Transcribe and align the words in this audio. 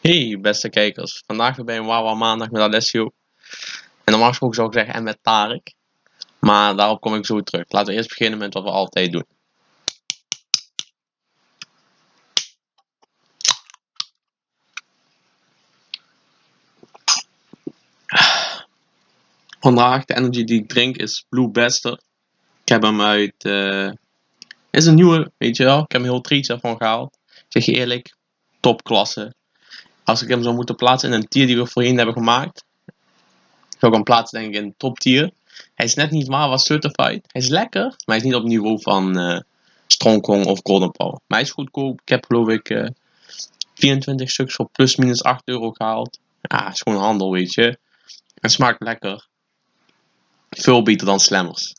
Hey 0.00 0.38
beste 0.40 0.68
kijkers, 0.68 1.22
vandaag 1.26 1.56
weer 1.56 1.64
bij 1.64 1.76
een 1.76 1.86
Wawa 1.86 2.14
Maandag 2.14 2.50
met 2.50 2.62
Alessio. 2.62 3.10
En 4.04 4.12
normaal 4.12 4.28
gesproken 4.28 4.56
zou 4.56 4.68
ik 4.68 4.74
zeggen 4.74 4.94
en 4.94 5.02
met 5.02 5.18
Tarek. 5.22 5.74
Maar 6.38 6.76
daarop 6.76 7.00
kom 7.00 7.14
ik 7.14 7.26
zo 7.26 7.40
terug. 7.40 7.64
Laten 7.68 7.88
we 7.88 7.94
eerst 7.94 8.08
beginnen 8.08 8.38
met 8.38 8.54
wat 8.54 8.62
we 8.62 8.70
altijd 8.70 9.12
doen. 9.12 9.24
Vandaag 19.60 20.04
de 20.04 20.16
energy 20.16 20.44
die 20.44 20.62
ik 20.62 20.68
drink 20.68 20.96
is 20.96 21.24
Blue 21.28 21.50
Bester. 21.50 22.00
Ik 22.62 22.68
heb 22.68 22.82
hem 22.82 23.00
uit... 23.00 23.44
eh 23.44 23.90
is 24.70 24.86
een 24.86 24.94
nieuwe, 24.94 25.32
weet 25.38 25.56
je 25.56 25.64
wel. 25.64 25.82
Ik 25.82 25.92
heb 25.92 26.00
hem 26.00 26.10
heel 26.10 26.20
triest 26.20 26.50
ervan 26.50 26.76
gehaald. 26.76 27.18
Zeg 27.48 27.64
je 27.64 27.72
eerlijk, 27.72 28.16
topklasse. 28.60 29.34
Als 30.08 30.22
ik 30.22 30.28
hem 30.28 30.42
zou 30.42 30.54
moeten 30.54 30.76
plaatsen 30.76 31.12
in 31.12 31.14
een 31.14 31.28
tier 31.28 31.46
die 31.46 31.56
we 31.56 31.66
voorheen 31.66 31.96
hebben 31.96 32.14
gemaakt, 32.14 32.64
zou 33.68 33.86
ik 33.86 33.92
hem 33.92 34.02
plaatsen 34.02 34.40
denk 34.40 34.54
ik 34.54 34.62
in 34.62 34.74
top 34.76 34.98
tier. 34.98 35.30
Hij 35.74 35.86
is 35.86 35.94
net 35.94 36.10
niet 36.10 36.28
was 36.28 36.64
certified. 36.64 37.24
Hij 37.32 37.42
is 37.42 37.48
lekker, 37.48 37.82
maar 37.82 37.96
hij 38.04 38.16
is 38.16 38.22
niet 38.22 38.34
op 38.34 38.42
niveau 38.42 38.82
van 38.82 39.18
eh 39.18 39.40
Strongkong 39.86 40.46
of 40.46 40.60
Golden 40.62 40.90
Power. 40.90 41.20
Maar 41.26 41.38
hij 41.38 41.40
is 41.40 41.50
goedkoop. 41.50 42.00
Ik 42.00 42.08
heb 42.08 42.24
geloof 42.24 42.48
ik 42.48 42.70
eh 42.70 42.88
24 43.74 44.30
stuks 44.30 44.54
voor 44.54 44.68
plus 44.72 44.96
minus 44.96 45.22
8 45.22 45.42
euro 45.44 45.70
gehaald. 45.70 46.18
Ja, 46.40 46.70
is 46.70 46.80
gewoon 46.80 47.02
handel, 47.02 47.30
weet 47.30 47.54
je. 47.54 47.78
En 48.40 48.50
smaakt 48.50 48.82
lekker. 48.82 49.26
Veel 50.50 50.82
beter 50.82 51.06
dan 51.06 51.20
Slammers. 51.20 51.74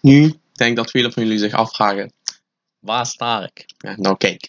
Nu, 0.00 0.24
ik 0.24 0.36
denk 0.52 0.76
dat 0.76 0.90
velen 0.90 1.12
van 1.12 1.22
jullie 1.22 1.38
zich 1.38 1.52
afvragen, 1.52 2.12
waar 2.88 3.02
is 3.02 3.16
Tarek? 3.16 3.66
Ja, 3.78 3.94
nou 3.96 4.16
kijk. 4.16 4.48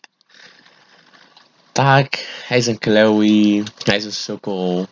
Tarek, 1.72 2.44
hij 2.48 2.58
is 2.58 2.68
een 2.68 2.78
Chloe, 2.80 3.64
hij 3.84 3.96
is 3.96 4.06
een 4.06 4.12
sukkel. 4.12 4.88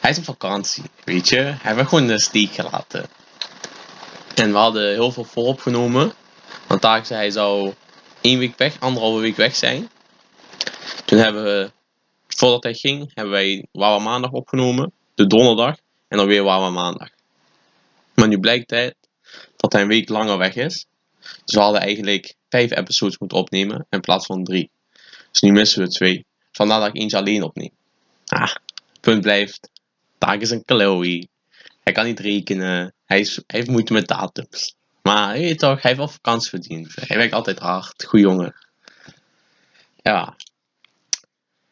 Hij 0.00 0.10
is 0.10 0.18
op 0.18 0.24
vakantie, 0.24 0.84
weet 1.04 1.28
je. 1.28 1.36
Hij 1.36 1.74
me 1.74 1.84
gewoon 1.84 2.06
de 2.06 2.20
steek 2.20 2.50
gelaten. 2.50 3.06
En 4.34 4.52
we 4.52 4.58
hadden 4.58 4.92
heel 4.92 5.12
veel 5.12 5.24
vooropgenomen. 5.24 6.12
Want 6.66 6.80
Tarek 6.80 7.06
zei 7.06 7.20
hij 7.20 7.30
zou 7.30 7.74
één 8.20 8.38
week 8.38 8.58
weg, 8.58 8.80
anderhalve 8.80 9.20
week 9.20 9.36
weg 9.36 9.56
zijn. 9.56 9.90
Toen 11.04 11.18
hebben 11.18 11.44
we, 11.44 11.72
voordat 12.26 12.62
hij 12.62 12.74
ging, 12.74 13.10
hebben 13.14 13.32
wij 13.32 13.66
Wawa 13.72 13.98
maandag 13.98 14.30
opgenomen. 14.30 14.92
De 15.14 15.26
donderdag. 15.26 15.76
En 16.08 16.18
dan 16.18 16.26
weer 16.26 16.42
Wawa 16.42 16.70
maandag. 16.70 17.08
Maar 18.14 18.28
nu 18.28 18.40
blijkt 18.40 18.70
het 18.70 18.94
dat 19.56 19.72
hij 19.72 19.82
een 19.82 19.88
week 19.88 20.08
langer 20.08 20.38
weg 20.38 20.54
is. 20.54 20.86
Dus 21.20 21.54
we 21.54 21.60
hadden 21.60 21.80
eigenlijk 21.80 22.34
vijf 22.48 22.70
episodes 22.70 23.18
moeten 23.18 23.38
opnemen 23.38 23.86
in 23.90 24.00
plaats 24.00 24.26
van 24.26 24.44
drie. 24.44 24.70
Dus 25.30 25.40
nu 25.40 25.52
missen 25.52 25.82
we 25.82 25.88
twee. 25.88 26.26
Vandaar 26.52 26.80
dat 26.80 26.88
ik 26.88 26.96
eentje 26.96 27.16
alleen 27.16 27.42
opneem. 27.42 27.70
Ah, 28.26 28.54
punt 29.00 29.20
blijft. 29.20 29.70
Taak 30.18 30.40
is 30.40 30.50
een 30.50 30.62
Chloe. 30.66 31.28
Hij 31.80 31.92
kan 31.92 32.04
niet 32.04 32.20
rekenen. 32.20 32.94
Hij, 33.04 33.28
heeft 33.46 33.68
moeite 33.68 33.92
met 33.92 34.08
datums. 34.08 34.74
Maar 35.02 35.38
je 35.38 35.54
toch, 35.54 35.82
hij 35.82 35.90
heeft 35.90 35.96
wel 35.96 36.08
vakantie 36.08 36.48
verdiend. 36.48 36.92
Hij 36.94 37.16
werkt 37.16 37.32
altijd 37.32 37.58
hard. 37.58 38.04
Goeie 38.04 38.24
jongen. 38.26 38.54
Ja. 39.96 40.36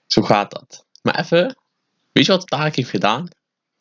Zo 0.06 0.22
gaat 0.22 0.50
dat. 0.50 0.84
Maar 1.02 1.18
even. 1.18 1.56
Weet 2.12 2.26
je 2.26 2.32
wat 2.32 2.46
Taak 2.46 2.76
heeft 2.76 2.90
gedaan? 2.90 3.28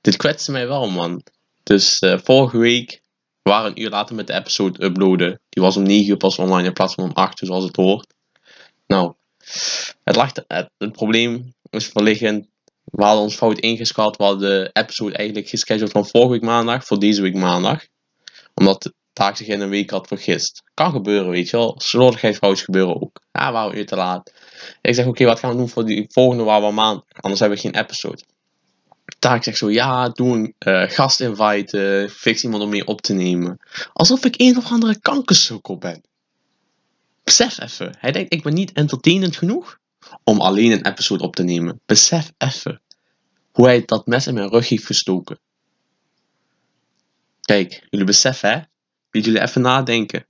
Dit 0.02 0.16
kwetste 0.16 0.52
mij 0.52 0.68
wel, 0.68 0.90
man. 0.90 1.24
Dus 1.64 2.00
eh, 2.00 2.20
vorige 2.24 2.58
week 2.58 2.92
we 2.92 3.07
waren 3.48 3.72
een 3.72 3.82
uur 3.82 3.90
later 3.90 4.16
met 4.16 4.28
de 4.28 4.34
episode 4.34 4.84
uploaden. 4.84 5.40
Die 5.50 5.64
was 5.64 5.78
om 5.78 5.84
9 5.84 6.10
uur 6.10 6.18
pas 6.18 6.40
online 6.40 6.68
in 6.68 6.74
plaats 6.74 6.94
van 6.94 7.04
om 7.04 7.12
8 7.14 7.42
uur 7.42 7.48
zoals 7.48 7.64
het 7.64 7.76
hoort. 7.76 8.14
Nou, 8.88 9.14
het, 10.04 10.16
lag, 10.16 10.32
het, 10.48 10.92
probleem 10.92 11.54
is 11.70 11.88
verliggend. 11.88 12.48
We 12.84 13.04
hadden 13.04 13.24
ons 13.24 13.36
fout 13.36 13.60
ingeschat. 13.60 14.18
We 14.18 14.24
hadden 14.24 14.50
de 14.50 14.70
episode 14.74 15.16
eigenlijk 15.16 15.50
gescheduled 15.50 15.92
van 15.92 16.08
vorige 16.08 16.32
week 16.32 16.42
maandag 16.42 16.86
voor 16.86 17.00
deze 17.00 17.22
week 17.22 17.36
maandag. 17.36 17.86
Omdat 18.54 18.84
de 18.84 18.94
taak 19.14 19.36
zich 19.36 19.48
in 19.48 19.62
een 19.62 19.70
week 19.70 19.90
had 19.90 20.08
vergist. 20.08 20.64
Kan 20.74 20.92
gebeuren, 20.92 21.30
weet 21.30 21.50
je 21.50 21.58
wel. 21.58 21.76
Slordigheidsfoutjes 21.78 22.66
gebeuren 22.66 23.02
ook. 23.02 23.22
Ja, 23.32 23.52
waren 23.52 23.72
we 23.72 23.78
uur 23.78 23.86
te 23.86 23.96
laat. 23.96 24.34
Ik 24.82 24.96
zeg, 24.96 25.06
oké, 25.06 25.26
wat 25.26 25.40
gaan 25.40 25.52
we 25.52 25.58
doen 25.58 25.70
voor 25.70 25.86
die 25.86 26.06
volgende 26.10 26.44
waar 26.44 26.62
we 26.62 26.72
maand? 26.72 27.04
Anders 27.12 27.40
hebben 27.40 27.58
we 27.58 27.64
geen 27.64 27.82
episode. 27.82 28.24
Taak 29.20 29.44
zegt 29.44 29.58
zo, 29.58 29.72
ja, 29.72 30.10
doe 30.10 30.36
een 30.36 30.54
uh, 30.60 30.90
gast 30.90 31.24
fix 32.10 32.44
iemand 32.44 32.64
om 32.64 32.70
mee 32.70 32.86
op 32.86 33.02
te 33.02 33.14
nemen. 33.14 33.60
Alsof 33.94 34.26
ik 34.26 34.34
een 34.38 34.58
of 34.58 34.72
andere 34.72 35.00
kankersukkel 35.00 35.78
ben. 35.78 36.04
Besef 37.24 37.60
even, 37.60 37.96
hij 38.00 38.12
denkt, 38.12 38.34
ik 38.34 38.44
ben 38.44 38.54
niet 38.54 38.72
entertainend 38.72 39.36
genoeg 39.36 39.80
om 40.24 40.42
alleen 40.42 40.72
een 40.72 40.86
episode 40.86 41.24
op 41.24 41.36
te 41.36 41.44
nemen. 41.44 41.82
Besef 41.86 42.32
even 42.38 42.82
hoe 43.52 43.66
hij 43.66 43.86
dat 43.86 44.08
mes 44.08 44.28
in 44.28 44.34
mijn 44.34 44.50
rug 44.50 44.70
heeft 44.70 44.86
gestoken. 44.86 45.40
Kijk, 47.42 47.88
jullie 47.90 48.06
beseffen 48.06 48.50
hè, 48.50 48.62
weet 49.10 49.26
jullie 49.26 49.42
even 49.42 49.62
nadenken. 49.62 50.26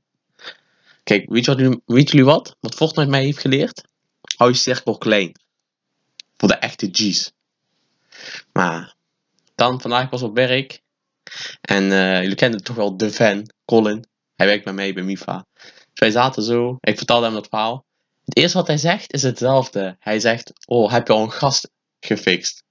Kijk, 1.04 1.30
weet, 1.30 1.46
jullie, 1.46 1.82
weet 1.86 2.10
jullie 2.10 2.26
wat? 2.26 2.56
Wat 2.60 2.76
Fortnite 2.76 3.10
mij 3.10 3.24
heeft 3.24 3.40
geleerd? 3.40 3.84
Hou 4.38 4.52
je 4.52 4.58
cirkel 4.58 4.98
klein. 4.98 5.40
Voor 6.38 6.48
de 6.48 6.56
echte 6.56 6.90
G's. 6.92 7.32
Maar 8.54 8.96
dan 9.56 9.82
vandaag 9.82 10.10
was 10.10 10.22
op 10.22 10.36
werk. 10.36 10.82
En 11.62 11.84
uh, 11.84 12.22
jullie 12.22 12.36
kennen 12.36 12.64
toch 12.64 12.76
wel 12.76 12.98
de 12.98 13.12
fan, 13.12 13.50
Colin. 13.66 14.06
Hij 14.36 14.48
werkt 14.48 14.64
bij 14.64 14.74
mij 14.74 14.94
bij 14.94 15.04
MIFA. 15.04 15.46
Dus 15.54 16.00
wij 16.00 16.12
zaten 16.12 16.44
zo. 16.44 16.78
Ik 16.80 16.98
vertelde 16.98 17.26
hem 17.26 17.34
dat 17.34 17.48
verhaal. 17.50 17.86
Het 18.26 18.38
eerste 18.38 18.58
wat 18.58 18.68
hij 18.68 18.78
zegt 18.78 19.14
is 19.14 19.22
hetzelfde. 19.22 19.96
Hij 20.00 20.20
zegt: 20.20 20.52
Oh, 20.66 20.92
heb 20.92 21.08
je 21.08 21.14
al 21.14 21.24
een 21.24 21.32
gast 21.32 21.70
gefixt? 22.00 22.64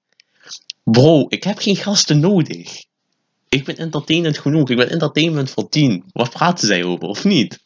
Bro, 0.82 1.26
ik 1.28 1.44
heb 1.44 1.58
geen 1.58 1.76
gasten 1.76 2.20
nodig. 2.20 2.84
Ik 3.48 3.64
ben 3.64 3.76
entertainend 3.76 4.38
genoeg. 4.38 4.70
Ik 4.70 4.76
ben 4.76 4.90
entertainment 4.90 5.50
voor 5.50 5.68
10. 5.68 6.04
Wat 6.12 6.30
praten 6.30 6.66
zij 6.66 6.84
over, 6.84 7.08
of 7.08 7.24
niet? 7.24 7.64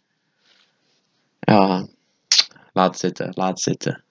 Ja, 1.40 1.88
laat 2.72 2.98
zitten, 2.98 3.32
laat 3.34 3.60
zitten. 3.60 4.04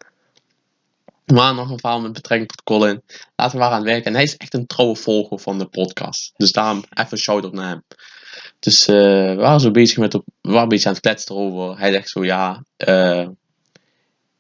Maar 1.34 1.56
nog 1.56 1.70
een 1.70 1.80
verhaal 1.80 2.02
met 2.02 2.14
betrekking 2.14 2.50
tot 2.50 2.64
Colin. 2.64 3.02
Laten 3.36 3.58
we 3.58 3.64
maar 3.64 3.72
aan 3.72 3.84
werken. 3.84 4.06
En 4.06 4.14
hij 4.14 4.24
is 4.24 4.38
echt 4.38 4.54
een 4.54 4.68
trouwe 4.68 4.96
volger 4.96 5.40
van 5.40 5.58
de 5.58 5.66
podcast. 5.66 6.32
Dus 6.36 6.52
daarom 6.52 6.84
even 6.94 7.18
shout-out 7.18 7.54
naar 7.54 7.70
hem. 7.70 7.84
Dus 8.60 8.88
uh, 8.88 8.96
we 8.96 9.36
waren 9.36 9.60
zo 9.60 9.72
bezig 9.72 9.98
met... 9.98 10.14
Op, 10.14 10.26
we 10.42 10.52
waren 10.52 10.86
aan 10.86 10.92
het 10.92 11.00
kletsen 11.00 11.36
erover. 11.36 11.80
Hij 11.80 11.92
zegt 11.92 12.10
zo, 12.10 12.26
ja... 12.26 12.64
Uh, 12.88 13.28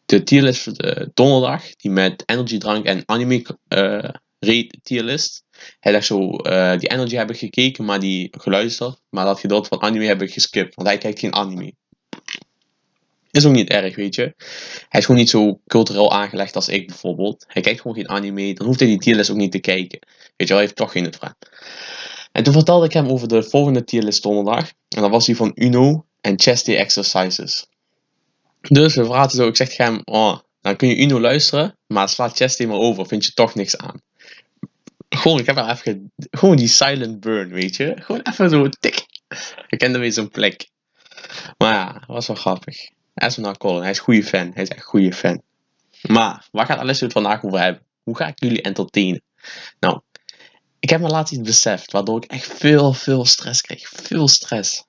de 0.05 0.23
tierlist 0.23 0.61
voor 0.61 0.73
de 0.73 1.11
donderdag. 1.13 1.75
Die 1.75 1.91
met 1.91 2.23
energy 2.25 2.57
drank 2.57 2.85
en 2.85 3.03
anime 3.05 3.45
uh, 3.69 4.69
tierlist. 4.81 5.43
Hij 5.79 5.91
zegt 5.91 6.05
zo... 6.05 6.29
die 6.77 6.89
energy 6.89 7.15
heb 7.15 7.29
ik 7.29 7.37
gekeken, 7.37 7.85
maar 7.85 7.99
die 7.99 8.27
geluisterd. 8.37 9.01
Maar 9.09 9.25
dat 9.25 9.39
gedeelte 9.39 9.67
van 9.67 9.81
anime 9.81 10.05
heb 10.05 10.21
ik 10.21 10.33
geskipt. 10.33 10.75
Want 10.75 10.87
hij 10.87 10.97
kijkt 10.97 11.19
geen 11.19 11.35
anime. 11.35 11.73
Is 13.31 13.45
ook 13.45 13.53
niet 13.53 13.69
erg, 13.69 13.95
weet 13.95 14.15
je. 14.15 14.33
Hij 14.89 14.99
is 14.99 15.05
gewoon 15.05 15.21
niet 15.21 15.29
zo 15.29 15.59
cultureel 15.67 16.13
aangelegd 16.13 16.55
als 16.55 16.67
ik 16.67 16.87
bijvoorbeeld. 16.87 17.45
Hij 17.47 17.61
kijkt 17.61 17.81
gewoon 17.81 17.95
geen 17.95 18.09
anime. 18.09 18.53
Dan 18.53 18.65
hoeft 18.67 18.79
hij 18.79 18.87
die 18.87 18.97
tierlist 18.97 19.29
ook 19.29 19.37
niet 19.37 19.51
te 19.51 19.59
kijken. 19.59 19.99
Weet 19.99 20.47
je 20.47 20.47
wel, 20.47 20.57
hij 20.57 20.65
heeft 20.65 20.75
toch 20.75 20.91
geen 20.91 21.13
vraag. 21.13 21.33
En 22.31 22.43
toen 22.43 22.53
vertelde 22.53 22.85
ik 22.85 22.93
hem 22.93 23.07
over 23.07 23.27
de 23.27 23.43
volgende 23.43 23.83
tierlist 23.83 24.23
donderdag. 24.23 24.71
En 24.89 25.01
dat 25.01 25.09
was 25.09 25.25
die 25.25 25.35
van 25.35 25.51
Uno 25.55 26.05
en 26.21 26.39
chest 26.39 26.65
day 26.65 26.77
exercises. 26.77 27.67
Dus 28.61 28.95
we 28.95 29.03
praten 29.03 29.37
zo. 29.37 29.47
Ik 29.47 29.55
zeg 29.55 29.69
tegen 29.69 29.85
hem, 29.85 30.01
oh, 30.05 30.37
dan 30.61 30.75
kun 30.75 30.87
je 30.87 30.97
Uno 30.97 31.19
luisteren. 31.19 31.77
Maar 31.87 32.09
slaat 32.09 32.35
chest 32.35 32.57
day 32.57 32.67
maar 32.67 32.77
over. 32.77 33.07
Vind 33.07 33.25
je 33.25 33.33
toch 33.33 33.55
niks 33.55 33.77
aan. 33.77 34.01
Gewoon, 35.09 35.39
ik 35.39 35.45
heb 35.45 35.55
wel 35.55 35.69
even... 35.69 36.11
Gewoon 36.15 36.55
die 36.55 36.67
silent 36.67 37.19
burn, 37.19 37.49
weet 37.49 37.75
je. 37.75 37.93
Gewoon 37.99 38.21
even 38.21 38.49
zo 38.49 38.69
tik. 38.69 39.05
Ik 39.67 39.77
kende 39.77 39.99
weer 39.99 40.11
zo'n 40.11 40.29
plek. 40.29 40.69
Maar 41.57 41.73
ja, 41.73 42.03
was 42.07 42.27
wel 42.27 42.35
grappig. 42.35 42.89
Aston 43.19 43.43
naar 43.43 43.57
Colin. 43.57 43.81
Hij 43.81 43.91
is 43.91 43.97
een 43.97 44.03
goede 44.03 44.23
fan. 44.23 44.51
Hij 44.53 44.63
is 44.63 44.69
echt 44.69 44.83
goede 44.83 45.13
fan. 45.13 45.41
Maar, 46.01 46.47
waar 46.51 46.65
gaat 46.65 46.79
Alessio 46.79 47.05
het 47.05 47.15
vandaag 47.15 47.43
over 47.43 47.59
hebben? 47.59 47.83
Hoe 48.03 48.15
ga 48.15 48.27
ik 48.27 48.39
jullie 48.39 48.61
entertainen? 48.61 49.21
Nou, 49.79 50.01
ik 50.79 50.89
heb 50.89 51.01
me 51.01 51.07
laatst 51.07 51.33
iets 51.33 51.41
beseft, 51.41 51.91
waardoor 51.91 52.23
ik 52.23 52.31
echt 52.31 52.53
veel, 52.53 52.93
veel 52.93 53.25
stress 53.25 53.61
kreeg. 53.61 53.89
Veel 53.89 54.27
stress. 54.27 54.83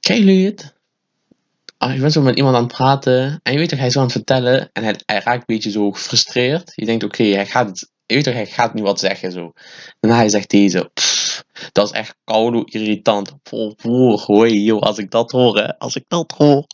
Kennen 0.00 0.26
jullie 0.26 0.46
het? 0.46 0.74
Oh, 1.78 1.94
je 1.94 2.00
bent 2.00 2.12
zo 2.12 2.22
met 2.22 2.36
iemand 2.36 2.56
aan 2.56 2.62
het 2.62 2.72
praten 2.72 3.40
en 3.42 3.52
je 3.52 3.58
weet 3.58 3.68
toch, 3.68 3.78
hij 3.78 3.88
is 3.88 3.96
aan 3.96 4.02
het 4.02 4.12
vertellen 4.12 4.70
en 4.72 4.84
hij, 4.84 5.00
hij 5.06 5.20
raakt 5.20 5.38
een 5.38 5.54
beetje 5.56 5.70
zo 5.70 5.92
gefrustreerd. 5.92 6.72
Je 6.74 6.84
denkt, 6.84 7.04
oké, 7.04 7.24
hij 7.24 7.46
gaat 7.46 7.66
het, 7.66 7.90
je 8.06 8.14
weet 8.14 8.24
toch, 8.24 8.34
hij 8.34 8.46
gaat 8.46 8.74
nu 8.74 8.82
wat 8.82 9.00
zeggen 9.00 9.32
zo. 9.32 9.52
Daarna 10.00 10.18
hij 10.18 10.28
zegt 10.28 10.50
deze, 10.50 10.90
pff, 10.94 11.15
dat 11.72 11.86
is 11.86 11.92
echt 11.92 12.16
koude 12.24 12.64
irritant. 12.64 13.34
Voor 13.76 14.20
hoi, 14.20 14.62
joh, 14.62 14.80
als 14.80 14.98
ik 14.98 15.10
dat 15.10 15.30
hoor, 15.30 15.56
hè, 15.58 15.78
als 15.78 15.96
ik 15.96 16.04
dat 16.08 16.32
hoor. 16.36 16.66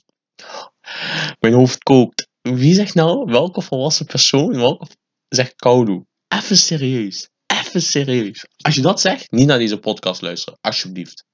Mijn 1.41 1.55
hoofd 1.55 1.83
kookt. 1.83 2.29
Wie 2.43 2.75
zegt 2.75 2.95
nou, 2.95 3.25
welke 3.25 3.61
volwassen 3.61 4.07
persoon, 4.07 4.57
welke 4.57 4.87
zegt 5.29 5.57
koude? 5.57 6.05
Even 6.29 6.57
serieus, 6.57 7.29
even 7.47 7.83
serieus. 7.83 8.47
Als 8.57 8.75
je 8.75 8.81
dat 8.81 9.01
zegt, 9.01 9.31
niet 9.31 9.47
naar 9.47 9.59
deze 9.59 9.79
podcast 9.79 10.23
luisteren, 10.23 10.59
alsjeblieft. 10.61 11.25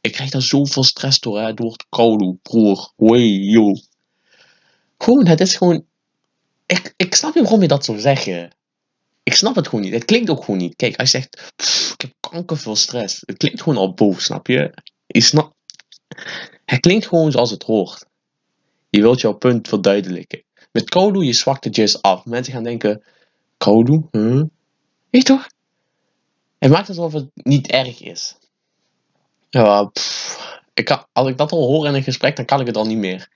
ik 0.00 0.12
krijg 0.12 0.30
daar 0.30 0.42
zoveel 0.42 0.84
stress 0.84 1.20
door, 1.20 1.40
hè, 1.40 1.54
door 1.54 1.72
het 1.72 1.86
koude, 1.88 2.38
broer. 2.42 2.92
Wee, 2.96 3.40
joh. 3.40 3.78
Gewoon, 4.98 5.26
het 5.26 5.40
is 5.40 5.56
gewoon... 5.56 5.86
Ik, 6.66 6.94
ik 6.96 7.14
snap 7.14 7.34
niet 7.34 7.42
waarom 7.42 7.62
je 7.62 7.68
dat 7.68 7.84
zou 7.84 7.98
zeggen. 7.98 8.55
Ik 9.26 9.34
snap 9.34 9.54
het 9.54 9.68
gewoon 9.68 9.84
niet. 9.84 9.92
Het 9.92 10.04
klinkt 10.04 10.30
ook 10.30 10.44
gewoon 10.44 10.60
niet. 10.60 10.76
Kijk, 10.76 10.96
als 10.96 11.10
je 11.10 11.18
zegt, 11.18 11.52
"Pff, 11.56 11.92
ik 11.92 12.00
heb 12.00 12.12
kanker 12.20 12.56
veel 12.56 12.76
stress. 12.76 13.22
Het 13.24 13.36
klinkt 13.36 13.62
gewoon 13.62 13.78
al 13.78 13.94
boos, 13.94 14.24
snap 14.24 14.46
je? 14.46 14.74
Je 15.06 15.20
snap... 15.20 15.54
Het 16.64 16.80
klinkt 16.80 17.06
gewoon 17.06 17.30
zoals 17.30 17.50
het 17.50 17.62
hoort. 17.62 18.06
Je 18.90 19.00
wilt 19.00 19.20
jouw 19.20 19.32
punt 19.32 19.68
verduidelijken. 19.68 20.42
Met 20.72 20.88
Kodo, 20.88 21.22
je 21.22 21.32
zwakt 21.32 21.64
het 21.64 21.76
juist 21.76 22.02
af. 22.02 22.24
Mensen 22.24 22.52
gaan 22.52 22.62
denken, 22.62 23.02
Kodo? 23.56 24.08
Huh? 24.10 24.42
Weet 25.10 25.24
toch? 25.24 25.46
Het 26.58 26.70
maakt 26.70 26.88
alsof 26.88 27.12
het 27.12 27.30
niet 27.34 27.66
erg 27.66 28.02
is. 28.02 28.36
Ja, 29.48 29.90
ik 30.74 30.84
kan, 30.84 31.06
als 31.12 31.28
ik 31.28 31.36
dat 31.36 31.52
al 31.52 31.66
hoor 31.66 31.86
in 31.86 31.94
een 31.94 32.02
gesprek, 32.02 32.36
dan 32.36 32.44
kan 32.44 32.60
ik 32.60 32.66
het 32.66 32.76
al 32.76 32.86
niet 32.86 32.98
meer. 32.98 33.28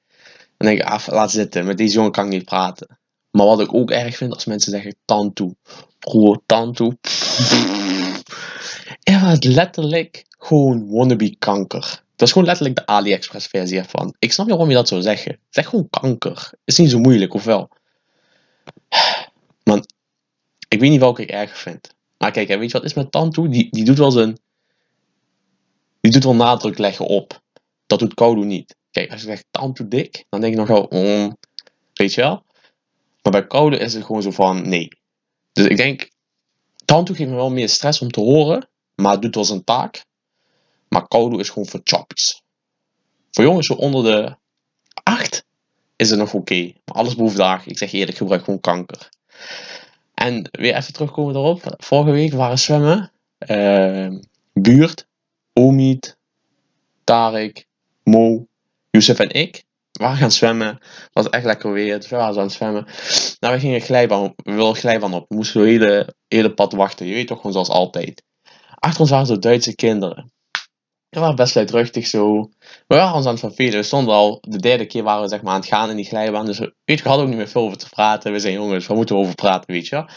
Dan 0.57 0.69
denk 0.69 0.81
ik, 0.81 0.87
af, 0.87 1.07
laat 1.07 1.31
zitten. 1.31 1.67
Met 1.67 1.79
deze 1.79 1.95
jongen 1.95 2.13
kan 2.13 2.25
ik 2.25 2.31
niet 2.31 2.45
praten. 2.45 3.00
Maar 3.31 3.47
wat 3.47 3.61
ik 3.61 3.75
ook 3.75 3.91
erg 3.91 4.17
vind 4.17 4.33
als 4.35 4.45
mensen 4.45 4.73
zeggen 4.73 4.97
tantoe. 5.05 5.57
Broer, 5.99 6.41
tantoe. 6.47 6.99
Maar 9.05 9.31
het 9.31 9.45
letterlijk 9.45 10.25
gewoon 10.39 10.91
wannabe 10.91 11.37
kanker. 11.39 12.03
Dat 12.17 12.29
is 12.29 12.35
gewoon 12.35 12.49
letterlijk 12.49 12.77
de 12.77 12.87
AliExpress 12.87 13.47
versie 13.47 13.79
ervan. 13.79 14.15
Ik 14.19 14.33
snap 14.33 14.47
niet 14.47 14.55
waarom 14.55 14.73
je 14.73 14.79
dat 14.81 14.89
zou 14.89 15.03
zeggen. 15.03 15.39
Zeg 15.51 15.69
gewoon 15.69 15.91
kanker. 15.91 16.53
Is 16.65 16.79
niet 16.79 16.91
zo 16.91 16.99
moeilijk, 16.99 17.35
of 17.35 17.45
wel? 17.45 17.69
Man, 19.65 19.87
ik 20.69 20.81
weet 20.81 20.91
niet 20.91 21.01
welke 21.01 21.23
ik 21.23 21.31
erger 21.31 21.57
vind. 21.57 21.95
Maar 22.19 22.31
kijk, 22.31 22.49
weet 22.49 22.71
je 22.71 22.79
wat 22.79 22.85
is 22.85 22.95
met 22.95 23.13
tantoe? 23.13 23.49
Die, 23.49 23.71
die 23.71 23.85
doet 23.85 23.99
wel 23.99 24.11
zijn... 24.11 24.39
Die 26.01 26.13
doet 26.13 26.25
wel 26.25 26.35
nadruk 26.35 26.79
leggen 26.79 27.07
op. 27.07 27.41
Dat 27.87 27.99
doet 27.99 28.15
Kodo 28.15 28.43
niet. 28.43 28.77
Kijk, 28.91 29.11
als 29.11 29.21
je 29.21 29.27
zegt 29.27 29.47
tantoe 29.51 29.89
dik, 29.89 30.25
dan 30.29 30.41
denk 30.41 30.53
ik 30.53 30.59
nog 30.59 30.69
wel... 30.69 30.87
mm, 30.91 31.37
weet 31.95 32.15
je 32.15 32.21
wel? 32.21 32.45
Maar 33.23 33.33
bij 33.33 33.47
Kodo 33.47 33.77
is 33.77 33.95
het 33.95 34.05
gewoon 34.05 34.23
zo 34.23 34.31
van, 34.31 34.69
nee. 34.69 34.89
Dus 35.53 35.67
ik 35.67 35.77
denk... 35.77 36.11
Tantoe 36.85 37.17
geeft 37.17 37.31
me 37.31 37.37
wel 37.37 37.51
meer 37.51 37.69
stress 37.69 38.01
om 38.01 38.11
te 38.11 38.21
horen. 38.21 38.69
Maar 38.95 39.13
het 39.13 39.23
doet 39.23 39.35
wel 39.35 39.45
zijn 39.45 39.65
taak. 39.65 40.05
Maar 40.89 41.09
Kodo 41.09 41.39
is 41.39 41.49
gewoon 41.49 41.69
voor 41.69 41.81
choppies. 41.85 42.43
Voor 43.31 43.45
jongens 43.45 43.67
zo 43.67 43.75
onder 43.75 44.03
de 44.03 44.37
8 45.03 45.45
is 45.97 46.11
het 46.11 46.19
nog 46.19 46.35
oké. 46.35 46.63
Maar 46.85 46.95
alles 46.97 47.15
boven 47.17 47.37
de 47.37 47.45
8, 47.45 47.67
ik 47.67 47.79
zeg 47.79 47.93
eerlijk, 47.93 48.17
gebruik 48.17 48.45
gewoon 48.45 48.61
kanker. 48.61 49.09
En 50.15 50.49
weer 50.53 50.75
even 50.75 50.93
terugkomen 50.93 51.35
erop. 51.35 51.75
Vorige 51.77 52.11
week 52.11 52.33
waren 52.33 52.59
zwemmen. 52.59 53.13
eh, 53.39 54.09
buurt, 54.53 55.07
Omid, 55.53 56.19
Tarek, 57.05 57.67
Mo, 58.03 58.47
Youssef 58.91 59.19
en 59.19 59.31
ik. 59.31 59.65
We 60.01 60.07
waren 60.07 60.21
gaan 60.21 60.31
zwemmen. 60.31 60.67
Het 60.67 61.11
was 61.13 61.29
echt 61.29 61.45
lekker 61.45 61.73
weer. 61.73 61.99
We 61.99 62.17
waren 62.17 62.37
aan 62.37 62.43
het 62.43 62.53
zwemmen. 62.53 62.87
Nou, 63.39 63.55
we 63.55 63.61
gingen 63.61 63.81
glijbaan, 63.81 64.33
we 64.37 64.53
wilden 64.53 64.77
glijbaan 64.77 65.15
op. 65.15 65.25
We 65.29 65.35
moesten 65.35 65.61
zo 65.61 65.67
hele, 65.67 66.15
hele 66.29 66.55
pad 66.55 66.73
wachten. 66.73 67.07
Je 67.07 67.15
weet 67.15 67.27
toch 67.27 67.37
gewoon 67.37 67.53
zoals 67.53 67.69
altijd. 67.69 68.23
Achter 68.75 69.01
ons 69.01 69.11
waren 69.11 69.27
zo 69.27 69.39
Duitse 69.39 69.75
kinderen. 69.75 70.33
We 71.09 71.21
waren 71.21 71.37
best 71.37 71.55
luidruchtig 71.55 72.07
zo. 72.07 72.51
We 72.87 72.97
waren 72.97 73.15
ons 73.15 73.27
aan 73.27 73.31
het 73.31 73.41
vervelen. 73.41 73.75
We 73.75 73.83
stonden 73.83 74.15
al, 74.15 74.39
de 74.41 74.59
derde 74.59 74.87
keer 74.87 75.03
waren 75.03 75.23
we 75.23 75.29
zeg 75.29 75.43
maar 75.43 75.53
aan 75.53 75.61
het 75.61 75.69
gaan 75.69 75.91
in 75.91 75.97
die 75.97 76.05
glijbaan. 76.05 76.47
Dus 76.47 76.59
we, 76.59 76.75
weet 76.85 76.97
je, 76.99 77.03
we 77.03 77.09
hadden 77.09 77.27
ook 77.27 77.33
niet 77.33 77.43
meer 77.43 77.53
veel 77.53 77.63
over 77.63 77.79
te 77.79 77.89
praten. 77.89 78.33
We 78.33 78.39
zijn 78.39 78.55
jongens, 78.55 78.87
waar 78.87 78.97
moeten 78.97 79.17
we 79.17 79.23
over 79.23 79.35
praten, 79.35 79.73
weet 79.75 79.87
je 79.87 79.97
wel. 79.97 80.09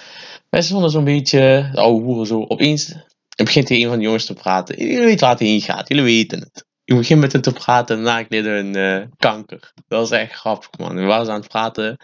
Wij 0.50 0.62
stonden 0.62 0.90
zo'n 0.90 1.04
beetje, 1.04 1.70
de 1.72 1.80
oude 1.80 2.04
hoeren 2.04 2.26
zo. 2.26 2.46
Opeens 2.48 2.96
begint 3.36 3.70
hij 3.70 3.82
een 3.82 3.88
van 3.88 3.98
de 3.98 4.04
jongens 4.04 4.26
te 4.26 4.34
praten. 4.34 4.78
Jullie 4.78 5.04
weten 5.04 5.20
waar 5.20 5.30
het 5.30 5.40
heen 5.40 5.62
gaat, 5.62 5.88
jullie 5.88 6.04
weten 6.04 6.40
het. 6.40 6.66
Je 6.86 6.96
begint 6.96 7.20
met 7.20 7.32
hem 7.32 7.42
te 7.42 7.52
praten 7.52 7.98
en 7.98 8.04
daarna 8.04 8.24
kreeg 8.24 8.46
een 8.46 8.76
eh, 8.76 9.08
kanker. 9.18 9.74
Dat 9.88 10.00
was 10.00 10.12
echt 10.12 10.34
grappig, 10.34 10.70
man. 10.78 10.96
We 10.96 11.04
waren 11.04 11.30
aan 11.30 11.40
het 11.40 11.48
praten. 11.48 11.98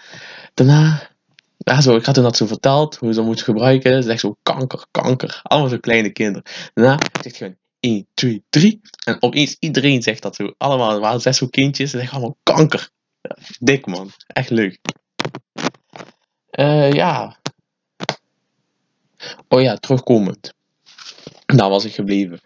Daarna, 0.53 1.09
ja, 1.57 1.81
zo, 1.81 1.95
ik 1.95 2.05
had 2.05 2.15
hem 2.15 2.23
dat 2.23 2.37
zo 2.37 2.45
verteld, 2.45 2.95
hoe 2.95 3.09
ze 3.09 3.15
dat 3.15 3.25
moeten 3.25 3.45
gebruiken. 3.45 4.03
Ze 4.03 4.09
zegt 4.09 4.19
zo, 4.19 4.37
kanker, 4.43 4.85
kanker. 4.91 5.39
Allemaal 5.43 5.69
zo 5.69 5.77
kleine 5.77 6.09
kinderen. 6.09 6.43
Daarna 6.73 6.97
zegt 7.21 7.23
hij 7.23 7.31
gewoon, 7.31 7.57
1, 7.79 8.07
2, 8.13 8.43
3. 8.49 8.81
En 9.05 9.21
opeens 9.21 9.55
iedereen 9.59 10.01
zegt 10.01 10.21
dat 10.21 10.35
zo. 10.35 10.53
Allemaal, 10.57 10.93
er 10.93 10.99
waren 10.99 11.21
zes 11.21 11.37
zo 11.37 11.47
kindjes. 11.47 11.89
Ze 11.89 11.97
zeggen 11.97 12.17
allemaal 12.17 12.37
kanker. 12.43 12.89
Dik 13.59 13.85
man. 13.85 14.11
Echt 14.27 14.49
leuk. 14.49 14.79
Eh 16.49 16.91
ja. 16.91 17.37
Oh 19.47 19.61
ja, 19.61 19.75
terugkomend. 19.75 20.53
Daar 21.45 21.69
was 21.69 21.85
ik 21.85 21.93
gebleven. 21.93 22.41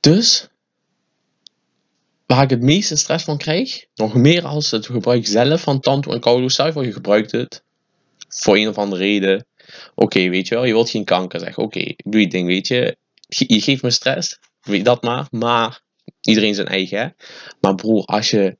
Dus. 0.00 0.48
Waar 2.28 2.42
ik 2.42 2.50
het 2.50 2.62
meeste 2.62 2.96
stress 2.96 3.24
van 3.24 3.38
krijg. 3.38 3.84
Nog 3.94 4.14
meer 4.14 4.44
als 4.44 4.70
het 4.70 4.86
gebruik 4.86 5.26
zelf 5.26 5.60
van 5.60 5.80
Tanto 5.80 6.12
en. 6.12 6.50
Stel 6.50 6.82
je 6.82 6.92
gebruikt 6.92 7.32
het. 7.32 7.62
Voor 8.28 8.56
een 8.56 8.68
of 8.68 8.78
andere 8.78 9.02
reden. 9.02 9.46
Oké, 9.94 10.28
weet 10.28 10.48
je 10.48 10.54
wel. 10.54 10.64
Je 10.64 10.72
wilt 10.72 10.90
geen 10.90 11.04
kanker 11.04 11.40
zeggen. 11.40 11.62
Oké, 11.62 11.94
doe 11.96 12.20
je 12.20 12.28
ding, 12.28 12.46
weet 12.46 12.66
je 12.66 12.96
je 13.28 13.60
geeft 13.60 13.82
me 13.82 13.90
stress, 13.90 14.38
weet 14.60 14.84
dat 14.84 15.02
maar, 15.02 15.26
maar 15.30 15.82
iedereen 16.20 16.54
zijn 16.54 16.66
eigen, 16.66 16.98
hè. 16.98 17.08
Maar 17.60 17.74
broer, 17.74 18.04
als 18.04 18.30
je, 18.30 18.56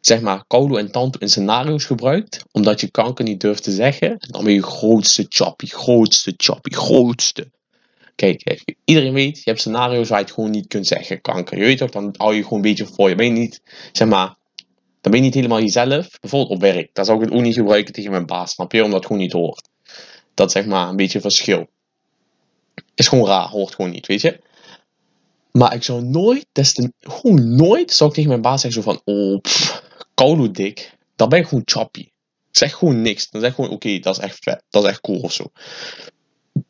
zeg 0.00 0.20
maar, 0.20 0.44
Kodo 0.46 0.76
en 0.76 0.90
Tanto 0.90 1.18
in 1.18 1.28
scenario's 1.28 1.84
gebruikt, 1.84 2.44
omdat 2.52 2.80
je 2.80 2.90
kanker 2.90 3.24
niet 3.24 3.40
durft 3.40 3.62
te 3.62 3.72
zeggen, 3.72 4.16
dan 4.18 4.44
ben 4.44 4.52
je 4.52 4.62
grootste 4.62 5.26
choppy, 5.28 5.66
grootste 5.66 6.34
choppy, 6.36 6.70
grootste. 6.70 7.50
Kijk, 8.18 8.40
hè, 8.44 8.74
iedereen 8.84 9.12
weet, 9.12 9.36
je 9.36 9.42
hebt 9.44 9.60
scenario's 9.60 10.08
waar 10.08 10.18
je 10.18 10.24
het 10.24 10.34
gewoon 10.34 10.50
niet 10.50 10.66
kunt 10.66 10.86
zeggen, 10.86 11.20
kanker. 11.20 11.58
Je 11.58 11.64
weet 11.64 11.78
toch, 11.78 11.90
dan 11.90 12.14
hou 12.16 12.34
je 12.34 12.42
gewoon 12.42 12.58
een 12.58 12.64
beetje 12.64 12.86
voor 12.86 13.08
je. 13.08 13.14
Ben 13.14 13.26
je 13.26 13.32
niet, 13.32 13.60
zeg 13.92 14.08
maar, 14.08 14.36
dan 15.00 15.12
ben 15.12 15.14
je 15.14 15.20
niet 15.20 15.34
helemaal 15.34 15.60
jezelf. 15.60 16.08
Bijvoorbeeld 16.20 16.50
op 16.50 16.60
werk, 16.60 16.94
daar 16.94 17.04
zou 17.04 17.18
ik 17.18 17.24
het 17.24 17.34
ook 17.34 17.42
niet 17.42 17.54
gebruiken 17.54 17.92
tegen 17.92 18.10
mijn 18.10 18.26
baas, 18.26 18.50
snap 18.50 18.72
je? 18.72 18.84
Omdat 18.84 18.98
het 18.98 19.06
gewoon 19.06 19.22
niet 19.22 19.32
hoort. 19.32 19.68
Dat 20.34 20.52
zeg 20.52 20.66
maar 20.66 20.88
een 20.88 20.96
beetje 20.96 21.20
verschil. 21.20 21.66
Is 22.94 23.08
gewoon 23.08 23.26
raar, 23.26 23.48
hoort 23.48 23.74
gewoon 23.74 23.90
niet, 23.90 24.06
weet 24.06 24.20
je. 24.20 24.40
Maar 25.52 25.74
ik 25.74 25.82
zou 25.82 26.02
nooit, 26.02 26.46
des 26.52 26.72
te, 26.72 26.92
gewoon 27.00 27.56
nooit, 27.56 27.92
zou 27.92 28.10
ik 28.10 28.16
tegen 28.16 28.30
mijn 28.30 28.42
baas 28.42 28.60
zeggen 28.60 28.82
van, 28.82 29.00
oh, 29.04 29.40
pff, 29.40 29.82
koude 30.14 30.50
dik. 30.50 30.96
Dan 31.16 31.28
ben 31.28 31.38
ik 31.38 31.46
gewoon 31.46 31.62
choppy. 31.64 32.08
Zeg 32.50 32.74
gewoon 32.74 33.02
niks. 33.02 33.30
Dan 33.30 33.40
zeg 33.40 33.54
gewoon, 33.54 33.70
oké, 33.70 33.98
dat 33.98 34.16
is 34.16 34.22
echt 34.22 34.38
vet. 34.42 34.64
Dat 34.70 34.84
is 34.84 34.88
echt 34.88 35.00
cool 35.00 35.20
of 35.20 35.32
zo. 35.32 35.44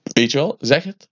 Weet 0.02 0.30
je 0.30 0.38
wel, 0.38 0.56
zeg 0.58 0.84
het. 0.84 1.08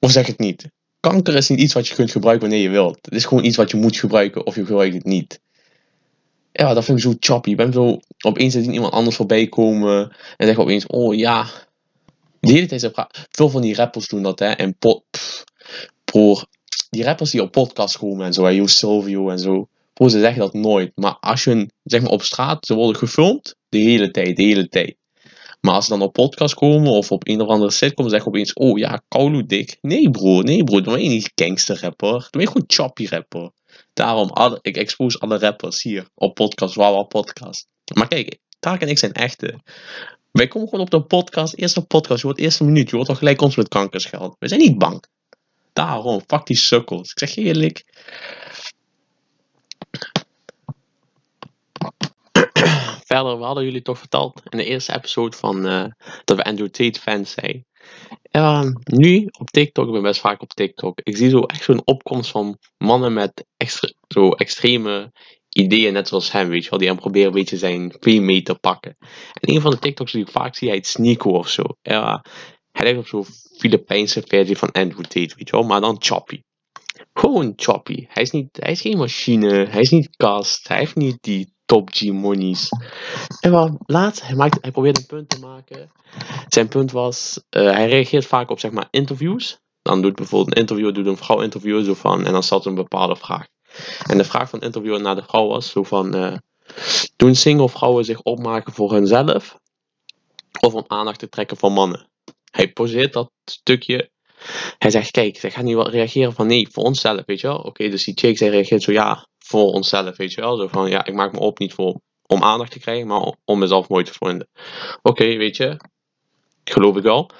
Of 0.00 0.10
zeg 0.10 0.26
het 0.26 0.38
niet. 0.38 0.70
Kanker 1.00 1.34
is 1.34 1.48
niet 1.48 1.60
iets 1.60 1.74
wat 1.74 1.88
je 1.88 1.94
kunt 1.94 2.10
gebruiken 2.10 2.48
wanneer 2.48 2.64
je 2.64 2.70
wilt. 2.70 2.98
Het 3.02 3.14
is 3.14 3.24
gewoon 3.24 3.44
iets 3.44 3.56
wat 3.56 3.70
je 3.70 3.76
moet 3.76 3.96
gebruiken 3.96 4.46
of 4.46 4.54
je 4.54 4.66
gebruikt 4.66 4.94
het 4.94 5.04
niet. 5.04 5.40
Ja, 6.52 6.74
dat 6.74 6.84
vind 6.84 6.98
ik 6.98 7.04
zo 7.04 7.14
choppy. 7.20 7.50
Ik 7.50 7.56
ben 7.56 7.72
zo, 7.72 8.00
opeens 8.18 8.54
ziet 8.54 8.66
iemand 8.66 8.92
anders 8.92 9.16
voorbij 9.16 9.46
komen 9.46 10.16
en 10.36 10.46
zeg 10.46 10.58
opeens, 10.58 10.86
oh 10.86 11.14
ja, 11.14 11.46
de 12.40 12.52
hele 12.52 12.66
tijd 12.66 12.90
Veel 13.30 13.48
van 13.48 13.62
die 13.62 13.74
rappers 13.74 14.08
doen 14.08 14.22
dat, 14.22 14.38
hè. 14.38 14.50
En 14.50 14.76
pff, 14.78 15.44
broer, 16.04 16.46
die 16.90 17.04
rappers 17.04 17.30
die 17.30 17.42
op 17.42 17.52
podcast 17.52 17.98
komen 17.98 18.26
en 18.26 18.32
zo, 18.32 18.50
Yo 18.50 18.66
Silvio 18.66 19.30
en 19.30 19.38
zo. 19.38 19.68
Broer, 19.92 20.10
ze 20.10 20.20
zeggen 20.20 20.40
dat 20.40 20.52
nooit. 20.52 20.92
Maar 20.94 21.16
als 21.20 21.44
je, 21.44 21.70
zeg 21.84 22.00
maar, 22.00 22.10
op 22.10 22.22
straat, 22.22 22.66
ze 22.66 22.74
worden 22.74 22.96
gefilmd, 22.96 23.56
de 23.68 23.78
hele 23.78 24.10
tijd, 24.10 24.36
de 24.36 24.42
hele 24.42 24.68
tijd. 24.68 24.96
Maar 25.60 25.74
als 25.74 25.84
ze 25.84 25.90
dan 25.90 26.02
op 26.02 26.12
podcast 26.12 26.54
komen 26.54 26.92
of 26.92 27.10
op 27.10 27.28
een 27.28 27.40
of 27.40 27.48
andere 27.48 27.70
sitcom, 27.70 28.08
zeggen 28.08 28.28
opeens, 28.28 28.52
oh 28.52 28.78
ja, 28.78 29.02
Koulo 29.08 29.46
dik. 29.46 29.78
Nee 29.80 30.10
broer, 30.10 30.44
nee 30.44 30.64
broer, 30.64 30.82
dan 30.82 30.94
ben 30.94 31.02
je 31.02 31.08
niet 31.08 31.32
gangster 31.34 31.80
rapper. 31.80 32.10
Dan 32.10 32.28
ben 32.30 32.40
je 32.40 32.46
gewoon 32.46 32.64
choppy 32.66 33.06
rapper. 33.06 33.50
Daarom, 33.92 34.58
ik 34.60 34.76
expose 34.76 35.18
alle 35.18 35.38
rappers 35.38 35.82
hier 35.82 36.08
op 36.14 36.34
podcast, 36.34 36.74
Wawa 36.74 37.02
podcast. 37.02 37.66
Maar 37.94 38.08
kijk, 38.08 38.38
Taak 38.60 38.80
en 38.80 38.88
ik 38.88 38.98
zijn 38.98 39.12
echte. 39.12 39.60
Wij 40.32 40.48
komen 40.48 40.68
gewoon 40.68 40.84
op 40.84 40.90
de 40.90 41.02
podcast, 41.02 41.54
eerste 41.54 41.82
podcast, 41.82 42.20
je 42.20 42.26
wordt 42.26 42.40
eerste 42.40 42.64
minuut, 42.64 42.90
je 42.90 42.96
wordt 42.96 43.10
al 43.10 43.16
gelijk 43.16 43.40
ons 43.40 43.56
met 43.56 43.68
kankers 43.68 44.04
geld. 44.04 44.36
We 44.38 44.48
zijn 44.48 44.60
niet 44.60 44.78
bang. 44.78 45.04
Daarom, 45.72 46.22
fuck 46.26 46.46
die 46.46 46.56
sukkels. 46.56 47.10
Ik 47.10 47.18
zeg 47.18 47.34
je 47.34 47.40
eerlijk. 47.40 47.84
Verder, 53.12 53.38
we 53.38 53.44
hadden 53.44 53.64
jullie 53.64 53.82
toch 53.82 53.98
verteld 53.98 54.42
in 54.48 54.58
de 54.58 54.64
eerste 54.64 54.94
episode 54.94 55.36
van 55.36 55.66
eh, 55.66 55.84
dat 56.24 56.36
we 56.36 56.44
Andrew 56.44 56.68
Tate 56.68 57.00
fans 57.00 57.30
zijn. 57.30 57.66
Ehm, 58.30 58.72
nu 58.84 59.28
op 59.38 59.50
TikTok, 59.50 59.86
ik 59.86 59.92
ben 59.92 60.02
best 60.02 60.20
vaak 60.20 60.42
op 60.42 60.48
TikTok. 60.48 61.00
Ik 61.02 61.16
zie 61.16 61.30
zo 61.30 61.40
echt 61.40 61.64
zo'n 61.64 61.86
opkomst 61.86 62.30
van 62.30 62.58
mannen 62.78 63.12
met 63.12 63.46
extre- 63.56 63.94
zo 64.08 64.30
extreme 64.30 65.12
ideeën, 65.48 65.92
net 65.92 66.08
zoals 66.08 66.32
hem, 66.32 66.48
weet 66.48 66.64
je 66.64 66.70
wel. 66.70 66.78
Die 66.78 66.88
het 66.88 67.00
proberen 67.00 67.28
een 67.28 67.34
beetje 67.34 67.56
zijn 67.56 67.94
fame 68.00 68.20
mee 68.20 68.42
te 68.42 68.54
pakken. 68.54 68.96
En 69.40 69.54
een 69.54 69.60
van 69.60 69.70
de 69.70 69.78
TikToks 69.78 70.12
die 70.12 70.22
ik 70.22 70.30
vaak 70.30 70.56
zie, 70.56 70.68
hij 70.68 70.76
heet 70.76 70.86
Sneeko 70.86 71.30
of 71.30 71.48
zo. 71.48 71.62
Hij 71.82 72.84
lijkt 72.84 72.98
op 72.98 73.06
zo'n 73.06 73.26
Filipijnse 73.58 74.22
versie 74.26 74.58
van 74.58 74.70
Andrew 74.72 75.02
Tate, 75.02 75.34
weet 75.36 75.48
je 75.48 75.50
wel. 75.50 75.62
Maar 75.62 75.80
dan 75.80 75.96
choppy. 75.98 76.40
Gewoon 77.12 77.52
choppy. 77.56 78.06
Hij 78.08 78.22
is, 78.22 78.30
niet, 78.30 78.56
hij 78.60 78.72
is 78.72 78.80
geen 78.80 78.98
machine, 78.98 79.66
hij 79.66 79.80
is 79.80 79.90
niet 79.90 80.16
cast, 80.16 80.68
hij 80.68 80.78
heeft 80.78 80.96
niet 80.96 81.18
die 81.20 81.54
top 81.70 81.90
G 81.92 82.10
monies. 82.12 82.68
En 83.40 83.50
wel, 83.50 83.78
laatst, 83.86 84.26
hij, 84.26 84.34
maakt, 84.34 84.58
hij 84.60 84.70
probeerde 84.70 85.00
een 85.00 85.06
punt 85.06 85.28
te 85.28 85.38
maken. 85.38 85.90
Zijn 86.48 86.68
punt 86.68 86.92
was, 86.92 87.40
eh, 87.48 87.62
hij 87.62 87.88
reageert 87.88 88.26
vaak 88.26 88.50
op 88.50 88.60
zeg 88.60 88.70
maar 88.70 88.88
interviews. 88.90 89.58
Dan 89.82 90.02
doet 90.02 90.14
bijvoorbeeld 90.14 90.54
een 90.54 90.60
interviewer, 90.60 90.94
doet 90.94 91.06
een 91.06 91.16
vrouw 91.16 91.40
interviewen 91.40 91.84
zo 91.84 91.94
van, 91.94 92.26
en 92.26 92.32
dan 92.32 92.42
stelt 92.42 92.64
een 92.64 92.74
bepaalde 92.74 93.16
vraag. 93.16 93.46
En 94.06 94.18
de 94.18 94.24
vraag 94.24 94.50
van 94.50 94.58
de 94.58 94.64
interviewer 94.64 95.00
naar 95.00 95.14
de 95.14 95.22
vrouw 95.22 95.46
was 95.46 95.70
zo 95.70 95.82
van, 95.82 96.14
eh, 96.14 96.36
doen 97.16 97.34
single 97.34 97.68
vrouwen 97.68 98.04
zich 98.04 98.22
opmaken 98.22 98.72
voor 98.72 98.92
hunzelf 98.92 99.58
of 100.60 100.74
om 100.74 100.84
aandacht 100.86 101.18
te 101.18 101.28
trekken 101.28 101.56
van 101.56 101.72
mannen? 101.72 102.08
Hij 102.50 102.72
poseert 102.72 103.12
dat 103.12 103.30
stukje. 103.44 104.10
Hij 104.78 104.90
zegt, 104.90 105.10
kijk, 105.10 105.38
zij 105.38 105.50
gaat 105.50 105.64
niet 105.64 105.74
wel 105.74 105.90
reageren 105.90 106.32
van 106.32 106.46
nee, 106.46 106.68
voor 106.70 106.84
onszelf, 106.84 107.22
weet 107.26 107.40
je 107.40 107.46
wel. 107.46 107.58
Oké, 107.58 107.88
dus 107.88 108.04
die 108.04 108.14
chick, 108.14 108.38
zij 108.38 108.48
reageert 108.48 108.82
zo, 108.82 108.92
ja, 108.92 109.28
voor 109.50 109.72
onszelf, 109.72 110.16
weet 110.16 110.32
je 110.32 110.40
wel. 110.40 110.56
Zo 110.56 110.68
van, 110.68 110.90
ja, 110.90 111.04
ik 111.04 111.14
maak 111.14 111.32
me 111.32 111.38
op 111.38 111.58
niet 111.58 111.74
voor, 111.74 112.00
om 112.26 112.42
aandacht 112.42 112.70
te 112.70 112.78
krijgen, 112.78 113.06
maar 113.06 113.34
om 113.44 113.58
mezelf 113.58 113.88
mooi 113.88 114.04
te 114.04 114.12
vinden. 114.12 114.48
Oké, 115.02 115.36
weet 115.36 115.56
je, 115.56 115.76
geloof 116.64 116.96
ik 116.96 117.02
wel. 117.02 117.30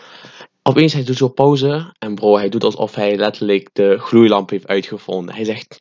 Opeens, 0.62 0.92
hij 0.92 1.04
doet 1.04 1.16
zo 1.16 1.28
pauze 1.28 1.94
en 1.98 2.14
bro, 2.14 2.36
hij 2.36 2.48
doet 2.48 2.64
alsof 2.64 2.94
hij 2.94 3.16
letterlijk 3.16 3.70
de 3.72 3.98
gloeilamp 3.98 4.50
heeft 4.50 4.66
uitgevonden. 4.66 5.34
Hij 5.34 5.44
zegt, 5.44 5.80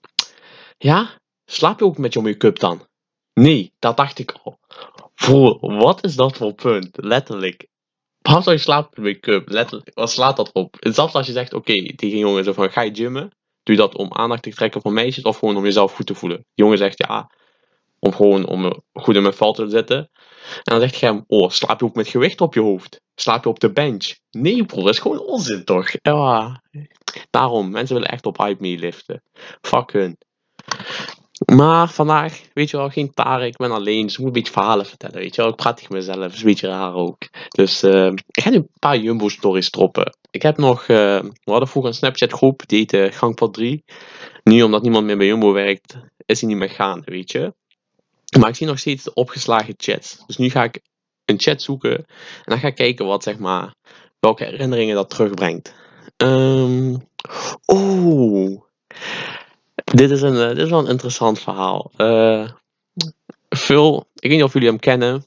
ja, 0.78 1.20
slaap 1.46 1.80
je 1.80 1.86
ook 1.86 1.98
met 1.98 2.14
je 2.14 2.22
make-up 2.22 2.60
dan? 2.60 2.88
Nee, 3.34 3.74
dat 3.80 3.98
dacht 3.98 4.20
ik 4.20 4.32
al. 4.44 4.60
Bro, 5.16 5.58
wat 5.60 6.04
is 6.04 6.16
dat 6.16 6.38
voor 6.38 6.54
punt? 6.54 6.90
Letterlijk. 6.92 7.68
Waarom 8.22 8.44
zou 8.44 8.56
je 8.56 8.62
slapen 8.62 9.04
met 9.04 9.14
make-up? 9.14 9.50
Letterlijk, 9.50 9.92
wat 9.94 10.12
slaat 10.12 10.38
dat 10.38 10.52
op? 10.52 10.76
Zelfs 10.80 11.14
als 11.14 11.28
je 11.28 11.32
zegt, 11.32 11.54
oké, 11.54 11.96
tegen 11.96 12.16
een 12.16 12.18
jongen 12.18 12.44
zo 12.44 12.54
van, 12.54 12.72
ga 12.72 12.82
je 12.82 12.96
gymmen? 12.96 13.32
Doe 13.70 13.78
je 13.78 13.84
dat 13.84 13.98
om 13.98 14.14
aandacht 14.14 14.44
te 14.44 14.50
trekken 14.50 14.82
van 14.82 14.94
meisjes 14.94 15.24
of 15.24 15.38
gewoon 15.38 15.58
om 15.58 15.64
jezelf 15.64 15.94
goed 15.94 16.06
te 16.06 16.16
voelen? 16.16 16.38
De 16.38 16.46
jongen 16.64 16.78
zegt, 16.78 16.98
ja, 16.98 17.32
om 18.00 18.14
gewoon 18.14 18.48
om 18.48 18.84
goed 18.94 19.16
in 19.16 19.22
mijn 19.22 19.34
val 19.34 19.54
te 19.54 19.70
zitten. 19.70 19.98
En 19.98 20.10
dan 20.64 20.80
zegt 20.80 21.00
hij 21.00 21.10
hem, 21.10 21.24
oh, 21.28 21.50
slaap 21.50 21.80
je 21.80 21.86
ook 21.86 21.96
met 21.96 22.08
gewicht 22.08 22.42
op 22.42 22.54
je 22.54 22.60
hoofd? 22.60 23.02
Slaap 23.16 23.44
je 23.44 23.50
op 23.50 23.60
de 23.60 23.72
bench? 23.72 24.16
Nee 24.32 24.66
bro, 24.66 24.84
dat 24.84 24.94
is 24.94 25.00
gewoon 25.00 25.20
onzin 25.20 25.66
toch? 25.66 25.90
Ja, 26.02 26.62
daarom, 27.30 27.70
mensen 27.70 27.96
willen 27.96 28.12
echt 28.12 28.26
op 28.26 28.38
hype 28.38 28.62
meeliften. 28.62 29.24
Fuck 29.62 29.92
hun. 29.92 30.18
Maar 31.46 31.90
vandaag, 31.90 32.42
weet 32.54 32.70
je 32.70 32.78
wel, 32.78 32.90
geen 32.90 33.14
Tarek, 33.14 33.48
ik 33.48 33.58
ben 33.58 33.72
alleen, 33.72 34.04
dus 34.04 34.14
ik 34.14 34.18
moet 34.18 34.28
een 34.28 34.34
beetje 34.34 34.52
verhalen 34.52 34.86
vertellen, 34.86 35.18
weet 35.18 35.36
je 35.36 35.42
wel. 35.42 35.52
Ik 35.52 35.58
praat 35.58 35.78
tegen 35.78 35.96
mezelf, 35.96 36.34
is 36.34 36.40
een 36.40 36.46
beetje 36.46 36.68
raar 36.68 36.94
ook. 36.94 37.18
Dus 37.50 37.84
uh, 37.84 38.06
ik 38.06 38.44
ga 38.44 38.50
nu 38.50 38.56
een 38.56 38.70
paar 38.80 38.98
Jumbo-stories 38.98 39.70
droppen. 39.70 40.18
Ik 40.32 40.42
heb 40.42 40.58
nog, 40.58 40.82
uh, 40.82 40.88
we 41.20 41.52
hadden 41.52 41.68
vroeger 41.68 41.92
een 41.92 41.98
Snapchat-groep, 41.98 42.64
die 42.66 42.78
heette 42.78 43.10
Gangpad 43.12 43.54
3. 43.54 43.84
Nu, 44.44 44.62
omdat 44.62 44.82
niemand 44.82 45.06
meer 45.06 45.18
bij 45.18 45.28
Jumbo 45.28 45.52
werkt, 45.54 45.98
is 46.26 46.42
hij 46.42 46.50
niet 46.50 46.60
meer 46.60 46.70
gaande, 46.70 47.12
weet 47.12 47.32
je. 47.32 47.54
Maar 48.40 48.50
ik 48.50 48.56
zie 48.56 48.68
nog 48.68 48.80
steeds 48.80 49.04
de 49.04 49.14
opgeslagen 49.14 49.74
chats. 49.78 50.24
Dus 50.26 50.38
nu 50.38 50.50
ga 50.50 50.64
ik 50.64 50.82
een 51.26 51.40
chat 51.40 51.62
zoeken 51.62 51.98
en 51.98 52.06
dan 52.46 52.60
ga 52.60 52.68
ik 52.68 52.76
kijken 52.76 53.06
wat, 53.06 53.24
zeg 53.24 53.38
maar, 53.38 53.76
welke 54.20 54.44
herinneringen 54.44 54.96
dat 54.96 55.10
terugbrengt. 55.10 55.74
Um, 56.18 57.08
oh, 57.66 58.62
dit 59.84 60.12
is, 60.12 60.22
een, 60.22 60.34
uh, 60.34 60.48
dit 60.48 60.58
is 60.58 60.70
wel 60.70 60.80
een 60.80 60.88
interessant 60.88 61.40
verhaal. 61.40 61.92
Uh, 61.98 62.50
Phil, 63.50 64.06
ik 64.16 64.30
weet 64.30 64.38
niet 64.38 64.44
of 64.44 64.54
jullie 64.54 64.68
hem 64.68 64.80
kennen. 64.80 65.26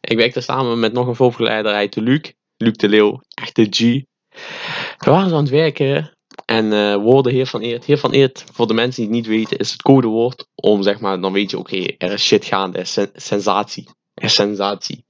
Ik 0.00 0.16
werkte 0.16 0.40
samen 0.40 0.80
met 0.80 0.92
nog 0.92 1.06
een 1.06 1.14
volgeleider 1.14 1.72
uit 1.72 1.92
de 1.92 2.02
Luc. 2.02 2.32
Luc 2.56 2.72
de 2.72 2.88
Leeuw, 2.88 3.22
echt 3.34 3.56
de 3.56 3.66
G. 3.70 3.78
We 4.98 5.10
waren 5.10 5.32
aan 5.32 5.42
het 5.42 5.48
werken 5.48 6.16
en 6.44 6.64
uh, 6.64 6.94
woorden 6.94 7.32
Heer 7.32 7.46
van 7.46 7.60
Eert. 7.60 7.84
Heer 7.84 7.98
van 7.98 8.12
Eert, 8.12 8.44
voor 8.52 8.66
de 8.66 8.74
mensen 8.74 9.02
die 9.02 9.10
het 9.10 9.20
niet 9.20 9.36
weten, 9.36 9.58
is 9.58 9.72
het 9.72 9.82
codewoord 9.82 10.46
om 10.54 10.82
zeg 10.82 11.00
maar, 11.00 11.20
dan 11.20 11.32
weet 11.32 11.50
je, 11.50 11.58
oké, 11.58 11.86
er 11.98 12.12
is 12.12 12.24
shit 12.24 12.44
gaande, 12.44 12.76
er 12.76 12.82
is 12.82 12.92
sen 12.92 13.10
sensatie. 13.14 13.88
Er 14.14 14.24
is 14.24 14.34
sensatie. 14.34 15.04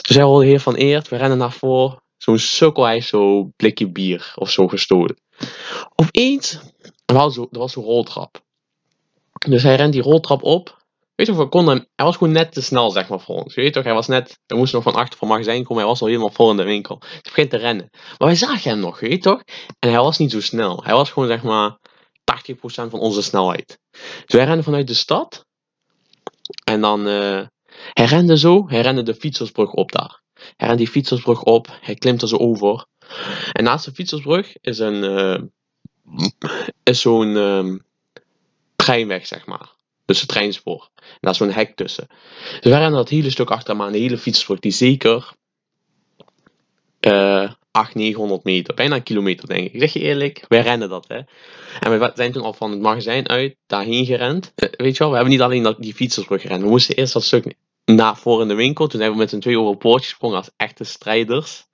Dus 0.00 0.16
hij 0.16 0.22
hoorde 0.22 0.46
Heer 0.46 0.60
van 0.60 0.74
Eert, 0.74 1.08
we 1.08 1.16
rennen 1.16 1.38
naar 1.38 1.52
voren. 1.52 2.02
Zo'n 2.16 2.38
sukkel, 2.38 2.84
hij 2.84 3.00
zo 3.00 3.50
blikje 3.56 3.90
bier 3.90 4.32
of 4.34 4.50
zo 4.50 4.68
gestolen. 4.68 5.16
Opeens 5.94 6.60
er 7.04 7.14
was, 7.14 7.34
zo, 7.34 7.48
er 7.50 7.58
was 7.58 7.74
roltrap. 7.74 8.42
Dus 9.46 9.62
hij 9.62 9.76
rent 9.76 9.92
die 9.92 10.02
roltrap 10.02 10.42
op. 10.42 10.82
Weet 11.14 11.26
je 11.26 11.32
of 11.32 11.50
we 11.50 11.86
hij 11.94 12.06
was 12.06 12.16
gewoon 12.16 12.32
net 12.32 12.52
te 12.52 12.62
snel, 12.62 12.90
zeg 12.90 13.08
maar, 13.08 13.20
voor 13.20 13.42
ons. 13.42 13.54
Je 13.54 13.60
weet 13.60 13.72
toch, 13.72 13.84
hij 13.84 13.94
was 13.94 14.06
net, 14.06 14.40
we 14.46 14.56
moesten 14.56 14.82
nog 14.82 14.92
van 14.92 15.02
achter 15.02 15.18
van 15.18 15.28
magazijn 15.28 15.64
komen, 15.64 15.82
hij 15.82 15.92
was 15.92 16.00
al 16.00 16.06
helemaal 16.06 16.30
vol 16.30 16.50
in 16.50 16.56
de 16.56 16.64
winkel. 16.64 16.98
Dus 16.98 17.08
hij 17.10 17.20
begint 17.22 17.50
te 17.50 17.56
rennen. 17.56 17.88
Maar 17.92 18.28
wij 18.28 18.34
zagen 18.34 18.70
hem 18.70 18.78
nog, 18.78 19.00
weet 19.00 19.10
je 19.10 19.18
toch? 19.18 19.42
En 19.78 19.90
hij 19.90 20.00
was 20.00 20.18
niet 20.18 20.30
zo 20.30 20.40
snel. 20.40 20.84
Hij 20.84 20.94
was 20.94 21.10
gewoon, 21.10 21.28
zeg 21.28 21.42
maar, 21.42 21.78
80% 22.24 22.90
van 22.90 23.00
onze 23.00 23.22
snelheid. 23.22 23.78
Dus 23.90 24.34
wij 24.34 24.44
renden 24.44 24.64
vanuit 24.64 24.86
de 24.86 24.94
stad. 24.94 25.46
En 26.64 26.80
dan, 26.80 27.08
uh, 27.08 27.46
hij 27.92 28.04
rende 28.04 28.38
zo, 28.38 28.68
hij 28.68 28.80
rende 28.80 29.02
de 29.02 29.14
fietsersbrug 29.14 29.72
op 29.72 29.92
daar. 29.92 30.22
Hij 30.34 30.66
rende 30.68 30.76
die 30.76 30.92
fietsersbrug 30.92 31.42
op, 31.42 31.78
hij 31.80 31.94
klimt 31.94 32.22
er 32.22 32.28
zo 32.28 32.36
over. 32.36 32.86
En 33.52 33.64
naast 33.64 33.84
de 33.84 33.92
fietsersbrug 33.92 34.56
is 34.60 34.78
een, 34.78 35.04
uh, 35.04 35.42
is 36.82 37.00
zo'n 37.00 37.36
um, 37.36 37.82
treinweg, 38.76 39.26
zeg 39.26 39.46
maar. 39.46 39.72
Dus 40.04 40.20
het 40.20 40.28
treinspoor. 40.28 40.90
En 40.96 41.18
daar 41.20 41.32
is 41.32 41.36
zo'n 41.36 41.50
hek 41.50 41.76
tussen. 41.76 42.06
Dus 42.60 42.70
wij 42.70 42.80
rennen 42.80 42.98
dat 42.98 43.08
hele 43.08 43.30
stuk 43.30 43.50
achter 43.50 43.80
aan, 43.80 43.92
de 43.92 43.98
hele 43.98 44.18
fietsbrug, 44.18 44.58
die 44.58 44.72
zeker 44.72 45.32
uh, 47.00 47.50
800, 47.70 47.94
900 47.94 48.44
meter, 48.44 48.74
bijna 48.74 48.96
een 48.96 49.02
kilometer 49.02 49.48
denk 49.48 49.72
ik. 49.72 49.80
Zeg 49.80 49.92
je 49.92 50.00
eerlijk, 50.00 50.44
wij 50.48 50.60
rennen 50.60 50.88
dat 50.88 51.08
hè. 51.08 51.20
En 51.80 51.98
we 51.98 52.12
zijn 52.14 52.32
toen 52.32 52.42
al 52.42 52.52
van 52.52 52.70
het 52.70 52.80
magazijn 52.80 53.28
uit 53.28 53.56
daarheen 53.66 54.04
gerend. 54.04 54.52
Uh, 54.56 54.68
weet 54.70 54.92
je 54.92 54.98
wel, 54.98 55.08
we 55.08 55.14
hebben 55.14 55.32
niet 55.32 55.42
alleen 55.42 55.62
dat, 55.62 55.82
die 55.82 55.94
fietsersbrug 55.94 56.42
gerend. 56.42 56.62
We 56.62 56.68
moesten 56.68 56.96
eerst 56.96 57.12
dat 57.12 57.24
stuk 57.24 57.54
naar 57.84 58.16
voor 58.16 58.42
in 58.42 58.48
de 58.48 58.54
winkel. 58.54 58.86
Toen 58.86 59.00
zijn 59.00 59.12
we 59.12 59.18
met 59.18 59.30
z'n 59.30 59.38
twee 59.38 59.58
over 59.58 59.70
het 59.70 59.78
poortje 59.78 60.08
gesprongen 60.08 60.36
als 60.36 60.50
echte 60.56 60.84
strijders. 60.84 61.66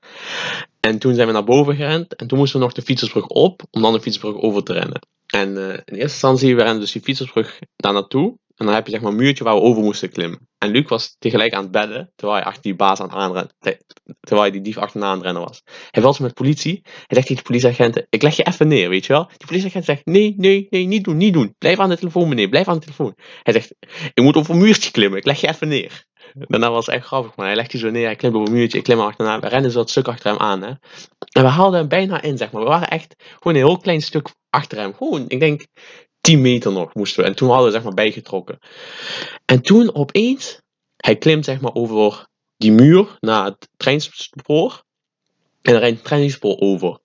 En 0.80 0.98
toen 0.98 1.14
zijn 1.14 1.26
we 1.26 1.32
naar 1.32 1.44
boven 1.44 1.76
gerend. 1.76 2.16
En 2.16 2.26
toen 2.26 2.38
moesten 2.38 2.58
we 2.58 2.64
nog 2.64 2.74
de 2.74 2.82
fietsersbrug 2.82 3.26
op. 3.26 3.62
Om 3.70 3.82
dan 3.82 3.92
de 3.92 4.00
fietsersbrug 4.00 4.42
over 4.42 4.62
te 4.62 4.72
rennen. 4.72 5.00
En 5.26 5.48
uh, 5.48 5.68
in 5.68 5.82
eerste 5.84 6.00
instantie, 6.00 6.56
we 6.56 6.78
dus 6.78 6.92
die 6.92 7.02
fietsersbrug 7.02 7.58
daar 7.76 7.92
naartoe. 7.92 8.38
En 8.60 8.66
dan 8.66 8.74
heb 8.74 8.86
je 8.86 8.92
zeg 8.92 9.00
maar 9.00 9.10
een 9.10 9.16
muurtje 9.16 9.44
waar 9.44 9.54
we 9.54 9.60
over 9.60 9.82
moesten 9.82 10.10
klimmen. 10.10 10.48
En 10.58 10.70
Luc 10.70 10.88
was 10.88 11.16
tegelijk 11.18 11.52
aan 11.52 11.62
het 11.62 11.70
bedden. 11.70 12.12
Terwijl 12.16 12.38
hij 12.38 12.48
achter 12.48 12.62
die 12.62 12.74
baas 12.74 13.00
aan 13.00 13.10
aanrennen. 13.10 13.54
Terwijl 14.20 14.42
hij 14.42 14.50
die 14.50 14.60
dief 14.60 14.76
achterna 14.76 15.06
aan 15.06 15.14
het 15.14 15.24
rennen 15.24 15.42
was. 15.42 15.62
Hij 15.90 16.02
was 16.02 16.18
met 16.18 16.34
politie. 16.34 16.80
Hij 16.82 17.06
zegt 17.08 17.26
tegen 17.26 17.42
de 17.42 17.48
politieagenten. 17.48 18.06
Ik 18.10 18.22
leg 18.22 18.36
je 18.36 18.46
even 18.46 18.68
neer, 18.68 18.88
weet 18.88 19.06
je 19.06 19.12
wel. 19.12 19.26
Die 19.26 19.46
politieagent 19.46 19.84
zegt. 19.84 20.06
Nee, 20.06 20.34
nee, 20.36 20.66
nee, 20.70 20.86
niet 20.86 21.04
doen, 21.04 21.16
niet 21.16 21.32
doen. 21.32 21.54
Blijf 21.58 21.78
aan 21.78 21.88
de 21.88 21.96
telefoon 21.96 22.28
meneer. 22.28 22.48
Blijf 22.48 22.68
aan 22.68 22.74
de 22.74 22.80
telefoon. 22.80 23.14
Hij 23.42 23.52
zegt. 23.52 23.74
Ik 24.14 24.22
moet 24.22 24.36
over 24.36 24.54
een 24.54 24.60
muurtje 24.60 24.90
klimmen. 24.90 25.18
Ik 25.18 25.24
leg 25.24 25.40
je 25.40 25.48
even 25.48 25.68
neer. 25.68 26.04
Daarna 26.34 26.70
was 26.70 26.86
het 26.86 26.94
echt 26.94 27.06
grappig, 27.06 27.36
maar 27.36 27.54
hij 27.54 27.66
die 27.66 27.80
zo 27.80 27.90
neer, 27.90 28.04
hij 28.04 28.16
klimt 28.16 28.34
op 28.34 28.46
een 28.46 28.52
muurtje, 28.52 28.78
ik 28.78 28.84
klim 28.84 28.98
er 28.98 29.04
achterna, 29.04 29.40
we 29.40 29.48
rennen 29.48 29.70
zo 29.70 29.78
dat 29.78 29.90
stuk 29.90 30.08
achter 30.08 30.30
hem 30.30 30.40
aan. 30.40 30.62
Hè. 30.62 30.68
En 31.32 31.42
we 31.42 31.48
haalden 31.48 31.78
hem 31.78 31.88
bijna 31.88 32.22
in, 32.22 32.38
zeg 32.38 32.50
maar. 32.50 32.62
We 32.62 32.68
waren 32.68 32.88
echt 32.88 33.14
gewoon 33.38 33.56
een 33.56 33.66
heel 33.66 33.78
klein 33.78 34.02
stuk 34.02 34.34
achter 34.50 34.78
hem. 34.78 34.94
Gewoon, 34.94 35.24
ik 35.28 35.40
denk, 35.40 35.66
10 36.20 36.40
meter 36.40 36.72
nog 36.72 36.94
moesten 36.94 37.22
we. 37.22 37.28
En 37.28 37.36
toen 37.36 37.48
hadden 37.48 37.66
we 37.66 37.72
zeg 37.72 37.82
maar 37.82 37.94
bijgetrokken. 37.94 38.58
En 39.44 39.62
toen 39.62 39.94
opeens, 39.94 40.62
hij 40.96 41.16
klimt 41.16 41.44
zeg 41.44 41.60
maar 41.60 41.74
over 41.74 42.28
die 42.56 42.72
muur 42.72 43.16
naar 43.20 43.44
het 43.44 43.68
treinspoor. 43.76 44.82
En 45.62 45.74
er 45.74 45.80
rijdt 45.80 45.96
het 45.96 46.04
treinspoor 46.04 46.58
over. 46.58 46.98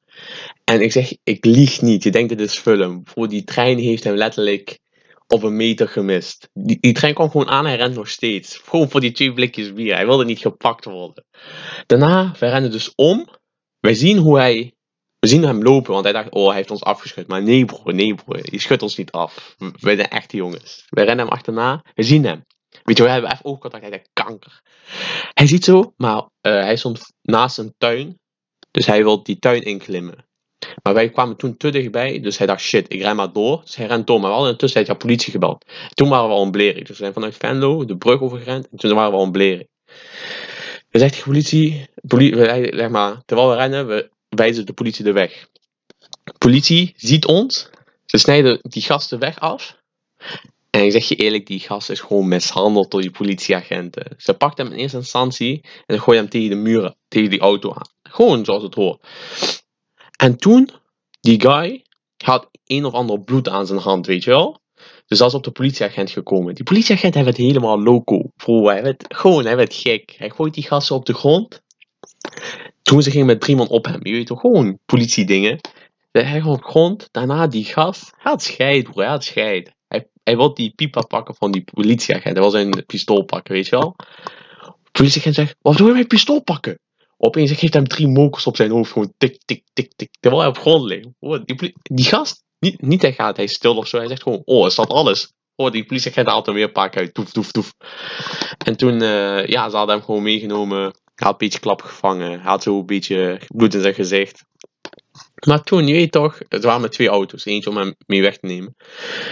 En 0.63 0.81
ik 0.81 0.91
zeg, 0.91 1.13
ik 1.23 1.45
lieg 1.45 1.81
niet. 1.81 2.03
Je 2.03 2.11
denkt, 2.11 2.29
dit 2.29 2.39
is 2.39 2.57
film. 2.57 3.01
Voor 3.03 3.27
die 3.27 3.43
trein 3.43 3.77
heeft 3.77 4.03
hem 4.03 4.15
letterlijk 4.15 4.79
op 5.27 5.43
een 5.43 5.55
meter 5.55 5.87
gemist. 5.87 6.49
Die, 6.53 6.77
die 6.79 6.93
trein 6.93 7.13
kwam 7.13 7.29
gewoon 7.29 7.49
aan, 7.49 7.65
hij 7.65 7.75
rent 7.75 7.95
nog 7.95 8.09
steeds. 8.09 8.57
Gewoon 8.57 8.89
voor 8.89 9.01
die 9.01 9.11
twee 9.11 9.33
blikjes 9.33 9.73
bier. 9.73 9.95
Hij 9.95 10.05
wilde 10.05 10.25
niet 10.25 10.39
gepakt 10.39 10.85
worden. 10.85 11.25
Daarna, 11.85 12.35
wij 12.39 12.49
rennen 12.49 12.71
dus 12.71 12.95
om. 12.95 13.27
Wij 13.79 13.93
zien 13.93 14.17
hoe 14.17 14.37
hij. 14.37 14.73
We 15.19 15.27
zien 15.27 15.43
hem 15.43 15.63
lopen, 15.63 15.91
want 15.91 16.03
hij 16.03 16.13
dacht, 16.13 16.29
oh, 16.29 16.47
hij 16.47 16.55
heeft 16.55 16.71
ons 16.71 16.83
afgeschud. 16.83 17.27
Maar 17.27 17.43
nee, 17.43 17.65
bro, 17.65 17.91
nee, 17.91 18.15
bro, 18.15 18.39
je 18.41 18.59
schudt 18.59 18.81
ons 18.81 18.97
niet 18.97 19.11
af. 19.11 19.55
Wij 19.79 19.95
zijn 19.95 20.09
echte 20.09 20.37
jongens. 20.37 20.85
Wij 20.89 21.05
rennen 21.05 21.25
hem 21.25 21.33
achterna, 21.33 21.83
we 21.93 22.03
zien 22.03 22.25
hem. 22.25 22.45
Weet 22.83 22.97
je, 22.97 23.03
we 23.03 23.09
hebben 23.09 23.31
even 23.31 23.45
oogcontact, 23.45 23.81
hij 23.83 23.91
denkt, 23.91 24.09
kanker. 24.13 24.61
Hij 25.33 25.47
ziet 25.47 25.63
zo, 25.63 25.93
maar 25.97 26.17
uh, 26.17 26.27
hij 26.41 26.75
stond 26.75 27.13
naast 27.21 27.57
een 27.57 27.73
tuin. 27.77 28.19
Dus 28.71 28.85
hij 28.85 29.03
wil 29.03 29.23
die 29.23 29.39
tuin 29.39 29.61
inklimmen. 29.61 30.25
Maar 30.83 30.93
wij 30.93 31.09
kwamen 31.09 31.37
toen 31.37 31.57
te 31.57 31.69
dichtbij, 31.69 32.19
dus 32.19 32.37
hij 32.37 32.47
dacht 32.47 32.61
shit, 32.61 32.93
ik 32.93 33.01
ren 33.01 33.15
maar 33.15 33.33
door. 33.33 33.61
Dus 33.63 33.75
hij 33.75 33.85
rent 33.85 34.07
door, 34.07 34.19
maar 34.19 34.29
we 34.29 34.33
hadden 34.33 34.51
in 34.51 34.57
de 34.57 34.63
tussentijd 34.63 34.97
politie 34.97 35.31
gebeld. 35.31 35.65
Toen 35.93 36.09
waren 36.09 36.27
we 36.27 36.33
al 36.33 36.43
in 36.43 36.51
Blering, 36.51 36.79
dus 36.79 36.87
we 36.87 37.03
zijn 37.03 37.13
vanuit 37.13 37.37
Venlo 37.37 37.85
de 37.85 37.97
brug 37.97 38.21
overgerend 38.21 38.67
en 38.71 38.77
toen 38.77 38.93
waren 38.93 39.11
we 39.11 39.17
al 39.17 39.23
in 39.23 39.31
Blering. 39.31 39.67
We 40.89 40.99
zegt 40.99 41.15
de 41.15 41.23
politie, 41.23 41.87
politie 42.07 42.75
zeg 42.75 42.89
maar, 42.89 43.21
terwijl 43.25 43.49
we 43.49 43.55
rennen, 43.55 43.87
we 43.87 44.09
wijzen 44.29 44.65
de 44.65 44.73
politie 44.73 45.03
de 45.03 45.11
weg. 45.11 45.47
De 46.23 46.33
politie 46.37 46.93
ziet 46.97 47.25
ons, 47.25 47.69
ze 48.05 48.17
snijden 48.17 48.59
die 48.61 48.81
gasten 48.81 49.19
weg 49.19 49.39
af. 49.39 49.77
En 50.69 50.85
ik 50.85 50.91
zeg 50.91 51.07
je 51.07 51.15
eerlijk, 51.15 51.47
die 51.47 51.59
gast 51.59 51.89
is 51.89 51.99
gewoon 51.99 52.27
mishandeld 52.27 52.91
door 52.91 53.01
die 53.01 53.11
politieagenten. 53.11 54.15
Ze 54.17 54.33
pakt 54.33 54.57
hem 54.57 54.67
in 54.71 54.77
eerste 54.77 54.97
instantie 54.97 55.63
en 55.85 55.99
gooit 55.99 56.19
hem 56.19 56.29
tegen 56.29 56.49
de 56.49 56.55
muren, 56.55 56.95
tegen 57.07 57.29
die 57.29 57.39
auto 57.39 57.73
aan. 57.73 57.89
Gewoon 58.03 58.45
zoals 58.45 58.63
het 58.63 58.75
hoort. 58.75 59.05
En 60.17 60.37
toen, 60.37 60.69
die 61.19 61.41
guy 61.41 61.85
had 62.23 62.49
een 62.65 62.85
of 62.85 62.93
ander 62.93 63.19
bloed 63.19 63.49
aan 63.49 63.67
zijn 63.67 63.79
hand, 63.79 64.05
weet 64.05 64.23
je 64.23 64.29
wel. 64.29 64.63
Dus 65.05 65.17
dat 65.17 65.27
is 65.27 65.33
op 65.33 65.43
de 65.43 65.51
politieagent 65.51 66.11
gekomen. 66.11 66.55
Die 66.55 66.63
politieagent, 66.63 67.13
hij 67.13 67.23
werd 67.23 67.37
helemaal 67.37 67.81
loco. 67.81 68.31
Bro, 68.35 68.67
hij 68.67 68.83
werd 68.83 69.05
gewoon, 69.07 69.45
hij 69.45 69.55
werd 69.55 69.73
gek. 69.73 70.15
Hij 70.17 70.29
gooit 70.29 70.53
die 70.53 70.63
gasten 70.63 70.95
op 70.95 71.05
de 71.05 71.13
grond. 71.13 71.63
Toen 72.81 73.01
ze 73.01 73.11
gingen 73.11 73.25
met 73.25 73.41
drie 73.41 73.55
man 73.55 73.67
op 73.67 73.85
hem. 73.85 73.99
Je 74.01 74.11
weet 74.11 74.27
toch, 74.27 74.39
gewoon 74.39 74.79
politiedingen. 74.85 75.59
Hij 76.11 76.41
gewoon 76.41 76.57
op 76.57 76.63
grond. 76.63 77.07
Daarna 77.11 77.47
die 77.47 77.65
gast. 77.65 78.01
Hij 78.01 78.31
had 78.31 78.43
scheid, 78.43 78.83
broer. 78.83 79.01
Hij 79.01 79.11
had 79.11 79.23
scheid. 79.23 79.73
Hij, 79.87 80.07
hij 80.23 80.37
wil 80.37 80.53
die 80.53 80.73
pipa 80.75 81.01
pakken 81.01 81.35
van 81.35 81.51
die 81.51 81.63
politieagent. 81.63 82.33
Hij 82.33 82.41
wil 82.41 82.51
zijn 82.51 82.85
pistool 82.85 83.23
pakken, 83.23 83.53
weet 83.53 83.67
je 83.67 83.75
wel. 83.75 83.95
De 84.83 84.91
politieagent 84.91 85.35
zegt, 85.35 85.55
wat 85.61 85.77
wil 85.77 85.87
je 85.87 85.93
mijn 85.93 86.07
pistool 86.07 86.41
pakken? 86.41 86.79
Opeens 87.17 87.51
geeft 87.51 87.73
hem 87.73 87.87
drie 87.87 88.07
mokers 88.07 88.47
op 88.47 88.55
zijn 88.55 88.71
hoofd. 88.71 88.91
Gewoon 88.91 89.13
tik, 89.17 89.41
tik, 89.45 89.63
tik, 89.73 89.91
tik. 89.95 90.09
Terwijl 90.19 90.41
hij 90.41 90.51
op 90.51 90.57
grond 90.57 90.83
ligt. 90.83 91.07
Hoor, 91.19 91.45
die, 91.45 91.75
die 91.81 92.05
gast, 92.05 92.43
niet, 92.59 92.81
niet 92.81 93.01
hij 93.01 93.13
gaat, 93.13 93.37
hij 93.37 93.47
stil 93.47 93.77
of 93.77 93.87
zo. 93.87 93.97
Hij 93.97 94.07
zegt 94.07 94.23
gewoon, 94.23 94.41
oh, 94.45 94.67
is 94.67 94.75
dat 94.75 94.89
alles? 94.89 95.33
Oh, 95.55 95.71
die 95.71 95.85
politieagent 95.85 96.27
haalt 96.27 96.45
hem 96.45 96.55
weer 96.55 96.63
een 96.63 96.71
paar 96.71 96.89
keer 96.89 97.01
uit. 97.01 97.13
Toef, 97.13 97.31
toef, 97.31 97.51
toef. 97.51 97.73
En 98.65 98.77
toen, 98.77 99.01
eh, 99.01 99.45
ja, 99.45 99.69
ze 99.69 99.75
hadden 99.75 99.95
hem 99.95 100.05
gewoon 100.05 100.23
meegenomen. 100.23 100.79
Hij 100.79 100.93
had 101.15 101.31
een 101.31 101.37
beetje 101.37 101.59
klap 101.59 101.81
gevangen. 101.81 102.29
Hij 102.29 102.49
had 102.49 102.63
zo 102.63 102.79
een 102.79 102.85
beetje 102.85 103.39
bloed 103.47 103.73
in 103.73 103.81
zijn 103.81 103.93
gezicht. 103.93 104.43
Maar 105.47 105.63
toen, 105.63 105.87
je 105.87 105.93
weet 105.93 106.11
toch, 106.11 106.39
het 106.47 106.63
waren 106.63 106.81
met 106.81 106.91
twee 106.91 107.07
auto's. 107.07 107.45
Eentje 107.45 107.69
om 107.69 107.77
hem 107.77 107.95
mee 108.05 108.21
weg 108.21 108.37
te 108.37 108.45
nemen. 108.45 108.75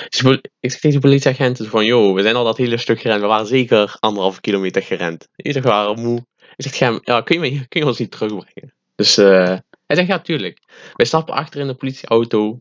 Dus 0.09 0.39
ik 0.59 0.71
tegen 0.71 0.91
de 0.91 0.99
politieagenten 0.99 1.69
van, 1.69 1.85
joh, 1.85 2.15
we 2.15 2.21
zijn 2.21 2.35
al 2.35 2.43
dat 2.43 2.57
hele 2.57 2.77
stuk 2.77 3.01
gerend. 3.01 3.21
We 3.21 3.27
waren 3.27 3.47
zeker 3.47 3.95
anderhalve 3.99 4.41
kilometer 4.41 4.81
gerend. 4.81 5.27
We 5.35 5.61
waren 5.61 6.01
moe. 6.01 6.25
Ik 6.55 6.73
zeg, 6.73 6.99
ja, 7.03 7.21
kun 7.21 7.43
je, 7.43 7.65
je 7.69 7.85
ons 7.85 7.99
niet 7.99 8.11
terugbrengen? 8.11 8.73
Dus 8.95 9.17
eh, 9.17 9.57
hij 9.85 9.95
zegt, 9.95 10.07
ja, 10.07 10.19
tuurlijk. 10.19 10.59
Wij 10.93 11.05
stappen 11.05 11.33
achter 11.33 11.59
in 11.59 11.67
de 11.67 11.73
politieauto. 11.73 12.59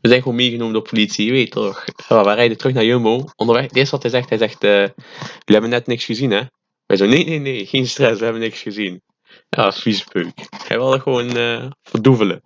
We 0.00 0.08
zijn 0.08 0.22
gewoon 0.22 0.36
meegenomen 0.36 0.72
door 0.72 0.82
politie, 0.82 1.26
je 1.26 1.32
weet 1.32 1.50
toch. 1.50 1.84
Ja, 2.08 2.24
we 2.24 2.32
rijden 2.32 2.56
terug 2.56 2.74
naar 2.74 2.84
Jumbo. 2.84 3.24
Onderweg, 3.36 3.64
het 3.64 3.76
eerste 3.76 3.94
wat 3.94 4.02
hij 4.02 4.10
zegt, 4.10 4.28
hij 4.28 4.38
zegt, 4.38 4.64
eh, 4.64 4.70
jullie 4.70 4.92
hebben 5.44 5.70
net 5.70 5.86
niks 5.86 6.04
gezien, 6.04 6.30
hè? 6.30 6.42
Wij 6.86 6.96
zo, 6.96 7.06
nee, 7.06 7.24
nee, 7.24 7.38
nee, 7.38 7.66
geen 7.66 7.86
stress, 7.86 8.18
we 8.18 8.24
hebben 8.24 8.42
niks 8.42 8.60
gezien. 8.60 9.02
Ja, 9.48 9.72
vieze 9.72 10.04
peuk. 10.12 10.32
Hij 10.66 10.78
wilde 10.78 11.00
gewoon 11.00 11.36
eh 11.36 11.70
verdoevelen. 11.82 12.42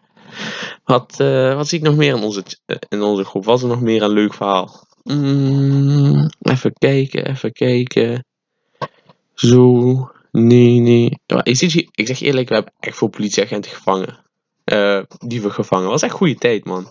Wat, 0.84 1.20
eh, 1.20 1.54
wat 1.54 1.68
zie 1.68 1.78
ik 1.78 1.84
nog 1.84 1.96
meer 1.96 2.16
in 2.16 2.22
onze, 2.22 2.42
in 2.88 3.02
onze 3.02 3.24
groep? 3.24 3.44
Was 3.44 3.62
er 3.62 3.68
nog 3.68 3.80
meer 3.80 4.02
een 4.02 4.10
leuk 4.10 4.34
verhaal? 4.34 4.86
Mm, 5.02 6.30
even 6.42 6.72
kijken, 6.72 7.28
even 7.28 7.52
kijken. 7.52 8.24
Zo, 9.34 10.10
nee, 10.44 10.78
nee. 10.80 11.20
Ja, 11.26 11.44
ik, 11.44 11.56
zeg 11.56 11.74
ik 11.74 12.06
zeg 12.06 12.20
eerlijk, 12.20 12.48
we 12.48 12.54
hebben 12.54 12.72
echt 12.80 12.96
veel 12.96 13.08
politieagenten 13.08 13.70
gevangen. 13.70 14.24
Eh 14.64 15.02
die 15.18 15.42
we 15.42 15.50
gevangen. 15.50 15.88
was 15.88 16.02
echt 16.02 16.12
goede 16.12 16.34
tijd, 16.34 16.64
man. 16.64 16.84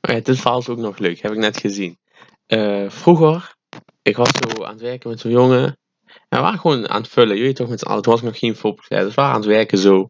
Oh 0.00 0.14
ja, 0.14 0.20
dit 0.20 0.28
is 0.28 0.46
ook 0.46 0.76
nog 0.76 0.98
leuk, 0.98 1.20
heb 1.20 1.32
ik 1.32 1.38
net 1.38 1.56
gezien. 1.56 1.98
Eh, 2.46 2.90
vroeger, 2.90 3.54
ik 4.02 4.16
was 4.16 4.28
zo 4.28 4.64
aan 4.64 4.72
het 4.72 4.80
werken 4.80 5.10
met 5.10 5.20
zo'n 5.20 5.30
jongen. 5.30 5.78
En 6.04 6.38
we 6.38 6.40
waren 6.40 6.58
gewoon 6.58 6.88
aan 6.88 7.00
het 7.02 7.10
vullen, 7.10 7.36
je 7.36 7.42
weet 7.42 7.56
toch, 7.56 7.68
met 7.68 7.78
z'n 7.78 7.86
allen. 7.86 8.02
Toen 8.02 8.12
was 8.12 8.20
ik 8.20 8.28
nog 8.28 8.38
geen 8.38 8.56
volksleider, 8.56 9.08
dus 9.08 9.16
we 9.16 9.22
waren 9.22 9.36
aan 9.36 9.42
het 9.42 9.50
werken 9.56 9.78
zo. 9.78 10.08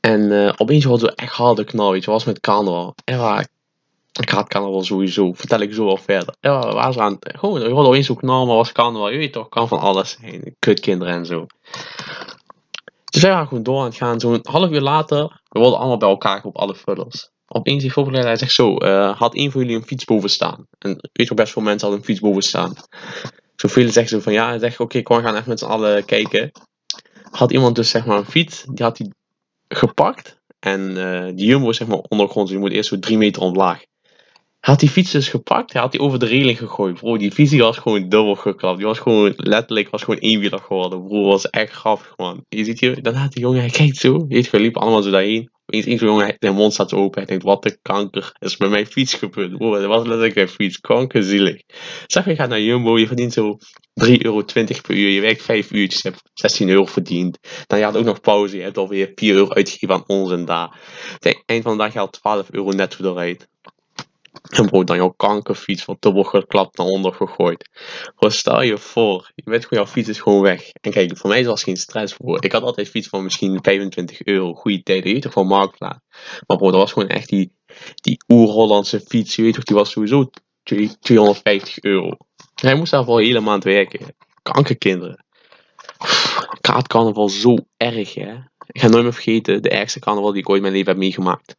En 0.00 0.32
eh, 0.32 0.52
opeens 0.56 0.84
hoorde 0.84 1.06
zo 1.06 1.12
echt 1.12 1.32
harde 1.32 1.64
knal, 1.64 1.92
weet 1.92 2.04
je, 2.04 2.10
was 2.10 2.24
met 2.24 2.40
carnaval. 2.40 2.94
En 3.04 3.18
waar, 3.18 3.48
ik 4.20 4.30
haat 4.30 4.48
carnaval 4.48 4.82
sowieso, 4.82 5.32
vertel 5.32 5.60
ik 5.60 5.74
zo 5.74 5.84
wel 5.84 5.96
verder. 5.96 6.34
Ja, 6.40 6.72
waren 6.72 6.92
zo 6.92 7.00
aan 7.00 7.12
het, 7.12 7.38
gewoon, 7.38 7.60
je 7.60 7.68
hoorde 7.68 7.88
opeens 7.88 8.06
zo 8.06 8.14
knal, 8.14 8.46
maar 8.46 8.56
was 8.56 8.72
carnaval, 8.72 9.10
je 9.10 9.18
weet 9.18 9.32
toch, 9.32 9.48
kan 9.48 9.68
van 9.68 9.78
alles 9.78 10.16
zijn. 10.20 10.56
Kutkinderen 10.58 11.14
en 11.14 11.26
zo. 11.26 11.46
Dus 13.04 13.22
wij 13.22 13.30
waren 13.30 13.48
gewoon 13.48 13.62
door 13.62 13.82
aan 13.82 13.92
gaan. 13.92 14.20
Zo'n 14.20 14.38
half 14.42 14.70
uur 14.70 14.80
later, 14.80 15.40
we 15.48 15.60
wilden 15.60 15.78
allemaal 15.78 15.96
bij 15.96 16.08
elkaar 16.08 16.44
op 16.44 16.56
alle 16.56 16.74
vullers. 16.74 17.30
Opeens 17.46 17.82
die 17.82 17.92
voorbereider, 17.92 18.30
hij 18.30 18.38
zegt 18.40 18.52
zo, 18.52 18.76
eh, 18.76 19.18
had 19.18 19.36
een 19.36 19.50
van 19.50 19.60
jullie 19.60 19.76
een 19.76 19.86
fiets 19.86 20.04
boven 20.04 20.30
staan? 20.30 20.66
En 20.78 20.90
weet 20.90 21.00
je 21.12 21.24
wel, 21.24 21.36
best 21.36 21.52
veel 21.52 21.62
mensen 21.62 21.80
hadden 21.80 21.98
een 21.98 22.04
fiets 22.04 22.20
boven 22.20 22.42
staan. 22.42 22.74
Zoveel 23.56 23.88
zeggen 23.88 24.08
zo 24.08 24.20
van, 24.20 24.32
ja, 24.32 24.48
hij 24.48 24.58
zegt, 24.58 24.80
oké, 24.80 25.02
kom, 25.02 25.16
we 25.16 25.22
gaan 25.22 25.34
even 25.34 25.48
met 25.48 25.58
z'n 25.58 25.64
allen 25.64 26.04
kijken. 26.04 26.50
Had 27.30 27.52
iemand 27.52 27.76
dus, 27.76 27.90
zeg 27.90 28.06
maar, 28.06 28.18
een 28.18 28.24
fiets, 28.24 28.64
die 28.64 28.84
had 28.84 28.98
hij 28.98 29.12
gepakt. 29.68 30.40
En 30.58 30.96
eh, 30.96 31.34
die 31.34 31.46
Jumbo 31.46 31.68
is, 31.68 31.76
zeg 31.76 31.88
maar, 31.88 31.98
ondergrond, 31.98 32.48
je 32.48 32.58
moet 32.58 32.72
eerst 32.72 32.88
zo 32.88 32.98
drie 32.98 33.18
meter 33.18 33.42
omlaag. 33.42 33.84
Hij 34.68 34.76
had 34.76 34.86
die 34.86 34.96
fiets 34.96 35.10
dus 35.10 35.28
gepakt, 35.28 35.72
hij 35.72 35.82
had 35.82 35.92
die 35.92 36.00
over 36.00 36.18
de 36.18 36.26
reling 36.26 36.58
gegooid. 36.58 36.94
Bro, 36.94 37.16
die 37.16 37.30
fiets 37.32 37.50
die 37.50 37.60
was 37.60 37.76
gewoon 37.78 38.08
dubbel 38.08 38.34
geklapt. 38.34 38.76
Die 38.78 38.86
was 38.86 38.98
gewoon, 38.98 39.32
letterlijk, 39.36 39.88
was 39.90 40.02
gewoon 40.02 40.20
eenwieler 40.20 40.58
geworden. 40.58 41.04
Bro, 41.06 41.24
was 41.24 41.50
echt 41.50 41.72
grappig, 41.72 42.12
man. 42.16 42.44
Je 42.48 42.64
ziet 42.64 42.80
hier, 42.80 43.02
dan 43.02 43.14
had 43.14 43.32
die 43.32 43.42
jongen, 43.42 43.60
hij 43.60 43.70
kijkt 43.70 43.96
zo. 43.96 44.26
Weet, 44.26 44.50
we 44.50 44.60
liepen 44.60 44.80
allemaal 44.80 45.02
zo 45.02 45.10
daarheen. 45.10 45.50
Opeens 45.66 45.86
één 45.86 45.96
jongen, 45.96 46.24
hij- 46.24 46.36
zijn 46.38 46.54
mond 46.54 46.72
staat 46.72 46.92
open. 46.94 47.18
Hij 47.18 47.26
denkt, 47.26 47.44
wat 47.44 47.62
de 47.62 47.78
kanker 47.82 48.32
is 48.38 48.56
met 48.56 48.70
mijn 48.70 48.86
fiets 48.86 49.14
gebeurd. 49.14 49.56
Bro, 49.56 49.70
dat 49.72 49.84
was 49.86 50.02
letterlijk 50.06 50.34
mijn 50.34 50.48
fiets. 50.48 50.80
Kankerzielig. 50.80 51.62
Zeg, 52.06 52.24
je 52.24 52.34
gaat 52.34 52.48
naar 52.48 52.60
Jumbo, 52.60 52.98
je 52.98 53.06
verdient 53.06 53.32
zo 53.32 53.56
3,20 53.94 54.22
euro 54.22 54.42
per 54.82 54.96
uur. 54.96 55.10
Je 55.10 55.20
werkt 55.20 55.42
5 55.42 55.70
uurtjes, 55.72 56.02
je 56.02 56.08
hebt 56.08 56.22
16 56.34 56.68
euro 56.68 56.84
verdiend. 56.84 57.38
Dan 57.66 57.78
je 57.78 57.84
had 57.84 57.96
ook 57.96 58.04
nog 58.04 58.20
pauze, 58.20 58.56
je 58.56 58.62
hebt 58.62 58.78
alweer 58.78 59.12
4 59.14 59.34
euro 59.34 59.48
uitgegeven 59.48 59.94
aan 59.94 60.08
ons 60.08 60.30
en 60.30 60.44
daar. 60.44 60.78
Tegen 61.18 61.42
eind 61.46 61.62
van 61.62 61.72
de 61.76 61.78
dag, 61.82 61.92
je 61.92 61.98
had 61.98 62.12
12 62.12 62.50
euro 62.50 62.70
netto 62.70 63.10
eruit. 63.10 63.48
En 64.42 64.66
bro, 64.66 64.84
dan 64.84 64.96
jouw 64.96 65.14
kankerfiets 65.16 65.82
van 65.82 65.96
dubbel 65.98 66.22
geklapt 66.22 66.76
naar 66.76 66.86
onder 66.86 67.12
gegooid. 67.12 67.68
Bro, 68.14 68.28
stel 68.28 68.62
je 68.62 68.78
voor, 68.78 69.30
je 69.34 69.42
weet 69.44 69.66
gewoon, 69.66 69.84
jouw 69.84 69.92
fiets 69.92 70.08
is 70.08 70.20
gewoon 70.20 70.40
weg. 70.40 70.70
En 70.80 70.90
kijk, 70.90 71.16
voor 71.16 71.30
mij 71.30 71.44
was 71.44 71.54
het 71.54 71.62
geen 71.62 71.76
stress 71.76 72.14
voor. 72.14 72.44
Ik 72.44 72.52
had 72.52 72.62
altijd 72.62 72.88
fiets 72.88 73.08
van 73.08 73.22
misschien 73.22 73.58
25 73.62 74.24
euro. 74.24 74.54
Goede 74.54 74.82
tijden, 74.82 75.14
je 75.14 75.20
toch, 75.20 75.32
van 75.32 75.46
Marktplaats. 75.46 75.98
Maar 76.46 76.56
bro, 76.56 76.70
dat 76.70 76.80
was 76.80 76.92
gewoon 76.92 77.08
echt 77.08 77.28
die, 77.28 77.52
die 77.94 78.22
oer-Hollandse 78.28 79.00
fiets. 79.00 79.36
Je 79.36 79.42
weet 79.42 79.54
toch, 79.54 79.64
die 79.64 79.76
was 79.76 79.90
sowieso 79.90 80.30
2- 80.74 80.98
250 81.00 81.80
euro. 81.80 82.16
Hij 82.54 82.74
moest 82.74 82.90
daarvoor 82.90 83.18
een 83.18 83.24
hele 83.24 83.40
maand 83.40 83.64
werken. 83.64 84.14
Kankerkinderen. 84.42 85.24
Ik 86.58 86.66
haat 86.66 86.86
carnaval 86.86 87.28
zo 87.28 87.56
erg, 87.76 88.14
hè. 88.14 88.34
Ik 88.66 88.80
ga 88.80 88.88
nooit 88.88 89.02
meer 89.02 89.12
vergeten 89.12 89.62
de 89.62 89.68
ergste 89.68 89.98
carnaval 89.98 90.32
die 90.32 90.40
ik 90.40 90.48
ooit 90.48 90.56
in 90.56 90.62
mijn 90.62 90.74
leven 90.74 90.90
heb 90.90 91.00
meegemaakt. 91.00 91.56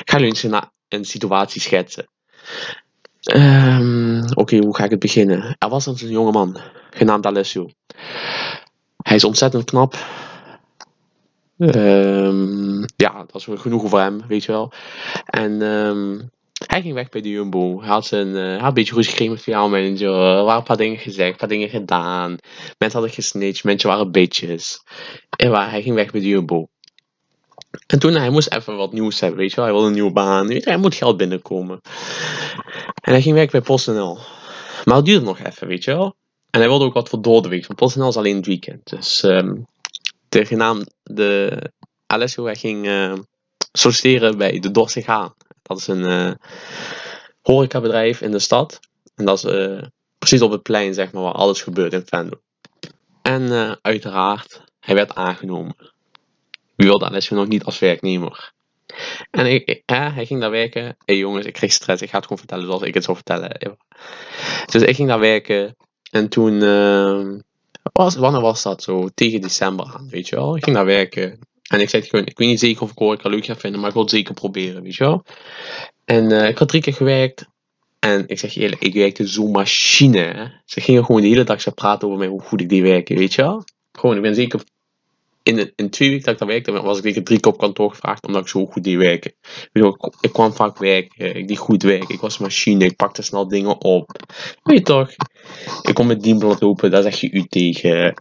Ik 0.00 0.10
ga 0.10 0.18
jullie 0.18 0.44
een, 0.44 0.70
een 0.88 1.04
situatie 1.04 1.60
schetsen. 1.60 2.08
Ehm, 3.22 4.22
Oké, 4.34 4.56
hoe 4.56 4.76
ga 4.76 4.84
ik 4.84 4.90
het 4.90 4.98
beginnen? 4.98 5.56
Er 5.58 5.68
was 5.68 5.86
eens 5.86 6.02
een 6.02 6.10
jongeman, 6.10 6.60
genaamd 6.90 7.26
Alessio. 7.26 7.70
Hij 9.02 9.16
is 9.16 9.24
ontzettend 9.24 9.64
knap. 9.64 9.94
Ehm, 11.58 12.80
ja, 12.96 13.12
dat 13.12 13.32
was 13.32 13.46
genoeg 13.50 13.88
voor 13.88 14.00
hem, 14.00 14.20
weet 14.28 14.44
je 14.44 14.52
wel. 14.52 14.72
En 15.24 15.62
ehm, 15.62 16.20
hij 16.66 16.82
ging 16.82 16.94
weg 16.94 17.08
bij 17.08 17.20
de 17.20 17.28
Jumbo. 17.28 17.80
Hij 17.80 17.88
had, 17.88 18.06
zijn, 18.06 18.36
eh, 18.36 18.56
had 18.58 18.68
een 18.68 18.74
beetje 18.74 18.94
ruzie 18.94 19.10
gekregen 19.10 19.34
met 19.34 19.44
de 19.44 19.52
manager. 19.52 20.36
Er 20.36 20.44
waren 20.44 20.58
een 20.58 20.62
paar 20.62 20.76
dingen 20.76 20.98
gezegd, 20.98 21.30
een 21.30 21.36
paar 21.36 21.48
dingen 21.48 21.68
gedaan. 21.68 22.30
Mensen 22.78 22.98
hadden 22.98 23.10
gesnitcht, 23.10 23.64
mensen 23.64 23.88
waren 23.88 24.12
bitches. 24.12 24.84
En 25.36 25.50
waar, 25.50 25.70
hij 25.70 25.82
ging 25.82 25.94
weg 25.94 26.10
bij 26.10 26.20
de 26.20 26.28
Jumbo. 26.28 26.68
En 27.86 27.98
toen, 27.98 28.14
hij 28.14 28.30
moest 28.30 28.52
even 28.52 28.76
wat 28.76 28.92
nieuws 28.92 29.20
hebben, 29.20 29.38
weet 29.38 29.50
je 29.50 29.56
wel. 29.56 29.64
Hij 29.64 29.72
wilde 29.72 29.88
een 29.88 29.94
nieuwe 29.94 30.12
baan, 30.12 30.46
weet 30.46 30.64
je, 30.64 30.70
hij 30.70 30.78
moet 30.78 30.94
geld 30.94 31.16
binnenkomen. 31.16 31.80
En 33.02 33.12
hij 33.12 33.22
ging 33.22 33.34
werken 33.34 33.52
bij 33.52 33.68
PostNL. 33.68 34.18
Maar 34.84 34.96
het 34.96 35.04
duurde 35.04 35.24
nog 35.24 35.38
even, 35.38 35.66
weet 35.66 35.84
je 35.84 35.90
wel. 35.90 36.16
En 36.50 36.60
hij 36.60 36.68
wilde 36.68 36.84
ook 36.84 36.94
wat 36.94 37.08
voor 37.08 37.22
door 37.22 37.42
de 37.42 37.48
week, 37.48 37.66
want 37.66 37.78
PostNL 37.78 38.08
is 38.08 38.16
alleen 38.16 38.36
het 38.36 38.46
weekend. 38.46 38.90
Dus 38.90 39.22
ehm 39.22 39.54
de 40.28 40.44
genaam, 40.44 40.82
de 41.02 41.60
Alessio, 42.06 42.44
hij 42.44 42.56
ging 42.56 42.86
eh, 42.86 43.12
solliciteren 43.72 44.38
bij 44.38 44.58
de 44.58 45.02
Haan. 45.04 45.34
Dat 45.62 45.78
is 45.78 45.86
een 45.86 46.04
eh 46.04 46.32
horecabedrijf 47.42 48.20
in 48.20 48.30
de 48.30 48.38
stad. 48.38 48.80
En 49.14 49.24
dat 49.24 49.36
is 49.36 49.44
eh, 49.44 49.82
precies 50.18 50.42
op 50.42 50.50
het 50.50 50.62
plein, 50.62 50.94
zeg 50.94 51.12
maar, 51.12 51.22
waar 51.22 51.32
alles 51.32 51.62
gebeurt 51.62 51.92
in 51.92 52.06
Venlo. 52.06 52.40
En 53.22 53.78
uiteraard, 53.82 54.62
hij 54.80 54.94
werd 54.94 55.14
aangenomen. 55.14 55.76
Wilde 56.86 57.04
Alessio 57.04 57.36
nog 57.36 57.48
niet 57.48 57.64
als 57.64 57.78
werknemer? 57.78 58.52
En 59.30 59.46
ik, 59.46 59.82
hè, 59.86 59.96
hij 59.96 60.26
ging 60.26 60.40
daar 60.40 60.50
werken. 60.50 60.96
Hé 61.04 61.14
jongens, 61.14 61.46
ik 61.46 61.52
kreeg 61.52 61.72
stress. 61.72 62.02
Ik 62.02 62.08
ga 62.08 62.16
het 62.16 62.22
gewoon 62.22 62.38
vertellen 62.38 62.66
zoals 62.66 62.82
ik 62.82 62.94
het 62.94 63.04
zou 63.04 63.16
vertellen. 63.16 63.76
Dus 64.66 64.82
ik 64.82 64.94
ging 64.94 65.08
daar 65.08 65.18
werken. 65.18 65.76
En 66.10 66.28
toen, 66.28 66.62
ehm, 66.62 67.38
was, 67.92 68.16
wanneer 68.16 68.40
was 68.40 68.62
dat 68.62 68.82
zo? 68.82 69.08
Tegen 69.14 69.40
december 69.40 69.86
aan, 69.94 70.08
weet 70.10 70.28
je 70.28 70.36
wel. 70.36 70.56
Ik 70.56 70.64
ging 70.64 70.76
daar 70.76 70.84
werken. 70.84 71.38
En 71.70 71.80
ik 71.80 71.88
zei 71.88 72.02
gewoon, 72.02 72.26
ik 72.26 72.38
weet 72.38 72.48
niet 72.48 72.60
zeker 72.60 72.82
of 72.82 72.90
ik 72.90 72.98
horeca 72.98 73.28
leuk 73.28 73.44
ga 73.44 73.56
vinden, 73.56 73.80
maar 73.80 73.88
ik 73.88 73.94
wil 73.94 74.04
het 74.04 74.12
zeker 74.12 74.34
proberen, 74.34 74.82
weet 74.82 74.94
je 74.94 75.04
wel. 75.04 75.24
En 76.04 76.32
eh, 76.32 76.48
ik 76.48 76.58
had 76.58 76.68
drie 76.68 76.82
keer 76.82 76.94
gewerkt. 76.94 77.46
En 77.98 78.28
ik 78.28 78.38
zeg 78.38 78.54
je 78.54 78.60
eerlijk, 78.60 78.82
ik 78.82 78.94
werkte 78.94 79.26
zo'n 79.26 79.50
machine. 79.50 80.52
Ze 80.64 80.80
gingen 80.80 81.04
gewoon 81.04 81.20
de 81.20 81.28
hele 81.28 81.44
dag 81.44 81.74
praten 81.74 82.08
over 82.08 82.20
mij, 82.20 82.28
hoe 82.28 82.42
goed 82.42 82.60
ik 82.60 82.68
die 82.68 82.82
werken, 82.82 83.16
weet 83.16 83.34
je 83.34 83.42
wel. 83.42 83.64
Gewoon, 83.92 84.16
ik 84.16 84.22
ben 84.22 84.34
zeker 84.34 84.60
in, 85.48 85.72
in 85.76 85.90
twee 85.90 86.08
weken 86.08 86.24
dat 86.24 86.32
ik 86.34 86.38
daar 86.40 86.48
werkte, 86.48 86.72
was 86.72 86.98
ik 86.98 87.04
zeker 87.04 87.24
drie 87.24 87.40
keer 87.40 87.52
op 87.52 87.58
kantoor 87.58 87.90
gevraagd 87.90 88.26
omdat 88.26 88.42
ik 88.42 88.48
zo 88.48 88.66
goed 88.66 88.84
deed 88.84 88.96
werken. 88.96 89.32
Ik, 89.72 90.10
ik 90.20 90.32
kwam 90.32 90.52
vaak 90.52 90.78
werken, 90.78 91.36
ik 91.36 91.48
deed 91.48 91.58
goed 91.58 91.82
werken, 91.82 92.14
ik 92.14 92.20
was 92.20 92.38
machine, 92.38 92.84
ik 92.84 92.96
pakte 92.96 93.22
snel 93.22 93.48
dingen 93.48 93.80
op. 93.80 94.10
Weet 94.62 94.78
je 94.78 94.84
toch? 94.84 95.10
Ik 95.82 95.94
kom 95.94 96.06
met 96.06 96.22
dienblad 96.22 96.60
lopen, 96.60 96.90
daar 96.90 97.02
zeg 97.02 97.20
je 97.20 97.30
u 97.30 97.44
tegen. 97.44 98.14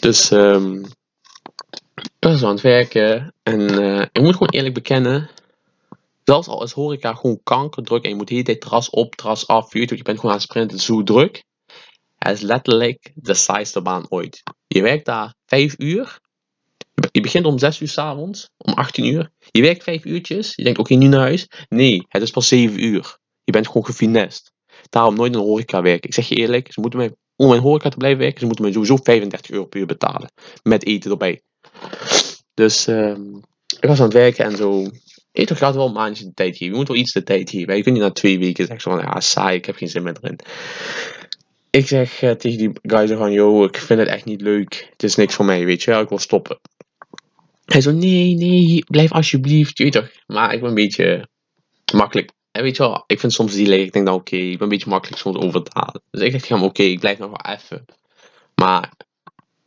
Dus, 0.00 0.30
ehm 0.30 0.82
ik 2.18 2.42
aan 2.42 2.50
het 2.50 2.60
werken 2.60 3.34
en 3.42 3.68
eh, 3.68 4.06
ik 4.12 4.22
moet 4.22 4.32
gewoon 4.32 4.52
eerlijk 4.52 4.74
bekennen, 4.74 5.30
zelfs 6.24 6.48
al 6.48 6.62
is 6.62 6.72
horeca 6.72 7.14
gewoon 7.14 7.40
kankerdruk 7.42 8.02
en 8.02 8.08
je 8.08 8.14
moet 8.14 8.28
de 8.28 8.32
hele 8.34 8.46
tijd 8.46 8.60
terras 8.60 8.90
op, 8.90 9.14
terras 9.14 9.46
af, 9.46 9.72
je 9.72 9.80
je 9.80 9.86
bent 9.86 10.18
gewoon 10.18 10.30
aan 10.30 10.40
het 10.40 10.42
sprinten, 10.42 10.78
zo 10.78 11.02
druk. 11.02 11.44
Het 12.18 12.36
is 12.36 12.40
letterlijk 12.40 13.12
de 13.14 13.34
saaiste 13.34 13.82
baan 13.82 14.06
ooit. 14.08 14.42
Je 14.66 14.82
werkt 14.82 15.04
daar 15.04 15.34
vijf 15.46 15.74
uur, 15.78 16.20
je 17.12 17.20
begint 17.20 17.46
om 17.46 17.58
6 17.58 17.80
uur 17.80 17.88
s'avonds, 17.88 18.50
om 18.56 18.72
18 18.72 19.04
uur. 19.04 19.30
Je 19.50 19.62
werkt 19.62 19.82
5 19.82 20.04
uurtjes. 20.04 20.52
Je 20.54 20.64
denkt, 20.64 20.78
oké, 20.78 20.94
nu 20.94 21.06
naar 21.06 21.20
huis. 21.20 21.48
Nee, 21.68 22.04
het 22.08 22.22
is 22.22 22.30
pas 22.30 22.48
7 22.48 22.84
uur. 22.84 23.18
Je 23.44 23.52
bent 23.52 23.66
gewoon 23.66 23.84
gefinest. 23.84 24.52
Daarom 24.90 25.14
nooit 25.14 25.32
in 25.32 25.38
horeca 25.38 25.82
werken. 25.82 26.08
Ik 26.08 26.14
zeg 26.14 26.28
je 26.28 26.34
eerlijk, 26.34 26.72
ze 26.72 26.80
moeten 26.80 26.98
mij, 26.98 27.14
om 27.36 27.52
in 27.52 27.60
horeca 27.60 27.88
te 27.88 27.96
blijven 27.96 28.20
werken, 28.20 28.40
ze 28.40 28.46
moeten 28.46 28.64
mij 28.64 28.72
sowieso 28.72 28.96
35 28.96 29.50
euro 29.50 29.64
per 29.64 29.80
uur 29.80 29.86
betalen. 29.86 30.32
Met 30.62 30.86
eten 30.86 31.10
erbij. 31.10 31.42
Dus 32.54 32.86
ehm 32.86 33.40
ik 33.80 33.88
was 33.88 33.98
aan 33.98 34.04
het 34.04 34.14
werken 34.14 34.44
en 34.44 34.56
zo. 34.56 34.86
Je 35.32 35.46
toch 35.46 35.58
gaat 35.58 35.74
wel 35.74 35.86
een 35.86 35.92
maandje 35.92 36.24
de 36.24 36.34
tijd 36.34 36.56
geven. 36.56 36.66
Je 36.66 36.78
moet 36.78 36.88
wel 36.88 36.96
iets 36.96 37.12
de 37.12 37.22
tijd 37.22 37.50
geven. 37.50 37.76
Je 37.76 37.82
kunt 37.82 37.94
niet 37.94 38.04
na 38.04 38.10
twee 38.10 38.38
weken 38.38 38.66
zeggen 38.66 38.90
van 38.90 39.00
ja, 39.00 39.20
saai, 39.20 39.56
ik 39.56 39.64
heb 39.64 39.76
geen 39.76 39.88
zin 39.88 40.02
meer 40.02 40.16
erin. 40.20 40.38
Ik 41.70 41.86
zeg 41.86 42.22
eh, 42.22 42.30
tegen 42.30 42.58
die 42.58 42.70
guy 42.82 43.06
zo 43.06 43.16
van, 43.16 43.32
yo, 43.32 43.64
ik 43.64 43.76
vind 43.76 44.00
het 44.00 44.08
echt 44.08 44.24
niet 44.24 44.40
leuk. 44.40 44.88
Het 44.90 45.02
is 45.02 45.14
niks 45.14 45.34
voor 45.34 45.44
mij, 45.44 45.64
weet 45.64 45.82
je 45.82 45.92
ik 45.92 46.08
wil 46.08 46.18
stoppen. 46.18 46.58
Hij 47.64 47.80
zo, 47.80 47.92
nee, 47.92 48.34
nee, 48.34 48.84
blijf 48.86 49.12
alsjeblieft, 49.12 49.78
je 49.78 49.84
weet 49.84 49.92
toch. 49.92 50.10
Maar 50.26 50.54
ik 50.54 50.60
ben 50.60 50.68
een 50.68 50.74
beetje 50.74 51.28
makkelijk. 51.92 52.32
En 52.50 52.62
weet 52.62 52.76
je 52.76 52.82
wel, 52.82 53.04
ik 53.06 53.20
vind 53.20 53.32
soms 53.32 53.52
die 53.54 53.66
leeg. 53.66 53.86
Ik 53.86 53.92
denk 53.92 54.06
dan, 54.06 54.14
oké, 54.14 54.36
ik 54.36 54.52
ben 54.52 54.62
een 54.62 54.68
beetje 54.68 54.90
makkelijk 54.90 55.20
soms 55.20 55.36
over 55.36 55.62
te 55.62 55.70
halen. 55.74 56.02
Dus 56.10 56.20
ik 56.20 56.32
tegen 56.32 56.56
hem, 56.56 56.64
oké, 56.64 56.82
ik 56.82 57.00
blijf 57.00 57.18
nog 57.18 57.30
wel 57.30 57.54
even. 57.54 57.84
Maar 58.54 58.92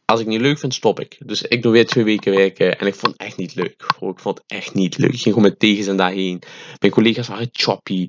als 0.06 0.20
ik 0.20 0.26
niet 0.26 0.42
leuk 0.42 0.60
vind, 0.60 0.74
stop 0.74 1.00
ik. 1.00 1.18
Dus 1.26 1.42
ik 1.42 1.62
doe 1.62 1.72
weer 1.72 1.86
twee 1.86 2.04
weken 2.04 2.36
werken 2.36 2.80
en 2.80 2.88
ik 2.88 2.96
vond 2.96 3.12
het 3.12 3.22
echt 3.22 3.38
niet 3.38 3.56
leuk. 3.56 3.84
Ik 4.00 4.20
vond 4.20 4.38
het 4.38 4.44
echt 4.48 4.74
niet 4.74 4.98
leuk. 4.98 5.14
Ik 5.14 5.22
ging 5.22 5.36
gewoon 5.36 5.50
met 5.50 5.60
tegenzin 5.60 5.98
daarheen. 5.98 6.42
Mijn 6.80 6.92
collega's 6.92 7.28
waren 7.28 7.50
choppy. 7.52 8.08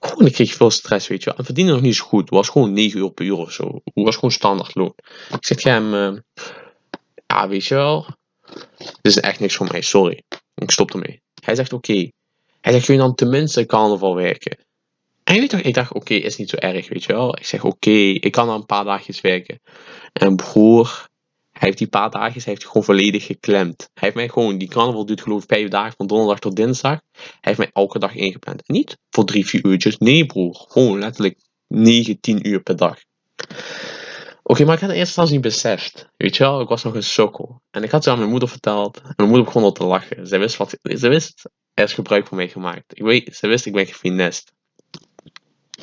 Gewoon, 0.00 0.26
ik 0.26 0.32
kreeg 0.32 0.54
veel 0.54 0.70
stress, 0.70 1.08
weet 1.08 1.22
je 1.22 1.28
wel. 1.28 1.38
En 1.38 1.44
verdiende 1.44 1.72
nog 1.72 1.80
niet 1.80 1.96
zo 1.96 2.04
goed. 2.04 2.20
Het 2.20 2.30
was 2.30 2.48
gewoon 2.48 2.72
9 2.72 3.00
uur 3.00 3.12
per 3.12 3.24
uur 3.24 3.36
of 3.36 3.52
zo. 3.52 3.80
Het 3.84 4.04
was 4.04 4.14
gewoon 4.14 4.30
standaard 4.30 4.74
loon. 4.74 4.94
Ik 5.30 5.46
zeg 5.46 5.56
tegen 5.56 5.72
hem, 5.72 5.94
eh, 5.94 6.20
ja, 7.26 7.48
weet 7.48 7.66
je 7.66 7.74
wel. 7.74 8.06
Dit 8.78 8.98
is 9.02 9.18
echt 9.18 9.40
niks 9.40 9.54
voor 9.54 9.68
mij, 9.70 9.80
sorry. 9.80 10.22
Ik 10.54 10.70
stop 10.70 10.92
ermee. 10.92 11.20
Hij 11.44 11.54
zegt, 11.54 11.72
oké. 11.72 12.10
Hij 12.60 12.72
zegt, 12.72 12.84
kun 12.84 12.94
je 12.94 13.00
dan 13.00 13.14
tenminste 13.14 13.66
carnaval 13.66 14.14
werken? 14.14 14.58
En 15.24 15.40
weet 15.40 15.50
toch, 15.50 15.60
ik 15.60 15.74
dacht, 15.74 15.92
oké, 15.92 16.14
is 16.14 16.36
niet 16.36 16.50
zo 16.50 16.56
erg, 16.56 16.88
weet 16.88 17.04
je 17.04 17.12
wel. 17.12 17.36
Ik 17.36 17.46
zeg, 17.46 17.64
oké, 17.64 17.90
ik 17.90 18.32
kan 18.32 18.46
dan 18.46 18.56
een 18.56 18.66
paar 18.66 18.84
dagjes 18.84 19.20
werken. 19.20 19.60
En 20.12 20.36
broer, 20.36 21.08
hij 21.50 21.68
heeft 21.68 21.78
die 21.78 21.88
paar 21.88 22.10
dagen 22.10 22.42
heeft 22.44 22.66
gewoon 22.66 22.84
volledig 22.84 23.26
geklemd. 23.26 23.78
Hij 23.78 24.02
heeft 24.02 24.14
mij 24.14 24.28
gewoon, 24.28 24.58
die 24.58 24.68
carnaval 24.68 25.06
duurt 25.06 25.20
geloof 25.20 25.42
ik 25.42 25.48
vijf 25.48 25.68
dagen, 25.68 25.94
van 25.96 26.06
donderdag 26.06 26.38
tot 26.38 26.56
dinsdag. 26.56 27.00
Hij 27.12 27.32
heeft 27.40 27.58
mij 27.58 27.70
elke 27.72 27.98
dag 27.98 28.14
ingepland. 28.14 28.68
Niet 28.68 28.98
voor 29.10 29.24
drie, 29.24 29.46
vier 29.46 29.64
uurtjes. 29.64 29.98
Nee 29.98 30.26
broer, 30.26 30.64
gewoon 30.68 30.98
letterlijk 30.98 31.38
9, 31.68 32.20
10 32.20 32.48
uur 32.48 32.60
per 32.60 32.76
dag. 32.76 32.98
Oké, 34.50 34.64
maar 34.64 34.74
ik 34.74 34.80
had 34.80 34.90
eerst 34.90 35.02
instantie 35.02 35.34
niet 35.34 35.42
beseft. 35.42 36.08
Weet 36.16 36.36
je 36.36 36.42
wel, 36.42 36.60
ik 36.60 36.68
was 36.68 36.82
nog 36.82 36.94
een 36.94 37.02
sokkel. 37.02 37.62
En 37.70 37.82
ik 37.82 37.90
had 37.90 38.04
het 38.04 38.12
aan 38.12 38.18
mijn 38.18 38.30
moeder 38.30 38.48
verteld. 38.48 38.96
En 38.96 39.12
mijn 39.16 39.28
moeder 39.28 39.46
begon 39.46 39.62
al 39.62 39.72
te 39.72 39.84
lachen. 39.84 40.26
Zij 40.26 40.38
wist, 40.38 40.56
wat, 40.56 40.78
zij 40.82 41.08
wist, 41.08 41.50
er 41.74 41.84
is 41.84 41.92
gebruik 41.92 42.26
van 42.26 42.36
mij 42.36 42.48
gemaakt. 42.48 42.98
Ik 42.98 43.02
weet, 43.02 43.36
ze 43.36 43.46
wist, 43.46 43.66
ik 43.66 43.72
ben 43.72 43.86
gefinest. 43.86 44.52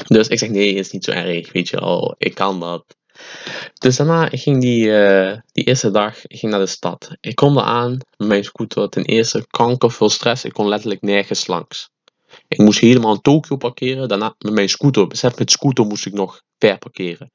Dus 0.08 0.28
ik 0.28 0.40
zeg, 0.40 0.50
nee, 0.50 0.74
is 0.74 0.92
niet 0.92 1.04
zo 1.04 1.12
erg, 1.12 1.52
weet 1.52 1.70
je 1.70 1.80
wel. 1.80 2.16
Ik 2.18 2.36
kan 2.36 2.60
dat. 2.60 2.96
Dus 3.74 3.96
daarna 3.96 4.26
ging 4.26 4.62
die, 4.62 4.86
uh, 4.86 5.38
die 5.52 5.64
eerste 5.64 5.92
dag 5.92 6.20
ging 6.22 6.52
naar 6.52 6.62
de 6.62 6.66
stad. 6.66 7.18
Ik 7.20 7.36
kom 7.36 7.60
aan 7.60 7.92
met 8.18 8.28
mijn 8.28 8.44
scooter. 8.44 8.90
Ten 8.90 9.06
eerste 9.06 9.46
kanker, 9.50 9.92
veel 9.92 10.10
stress. 10.10 10.46
Ik 10.46 10.54
kon 10.54 10.68
letterlijk 10.68 11.02
nergens 11.02 11.48
langs. 11.48 11.90
Ik 12.48 12.58
moest 12.58 12.80
helemaal 12.80 13.14
in 13.14 13.22
Tokio 13.22 13.56
parkeren. 13.56 14.08
Daarna 14.08 14.36
met 14.38 14.54
mijn 14.54 14.70
scooter. 14.70 15.08
Besef, 15.08 15.38
met 15.38 15.52
scooter 15.52 15.86
moest 15.86 16.06
ik 16.06 16.14
nog 16.14 16.42
ver 16.58 16.78
parkeren. 16.78 17.32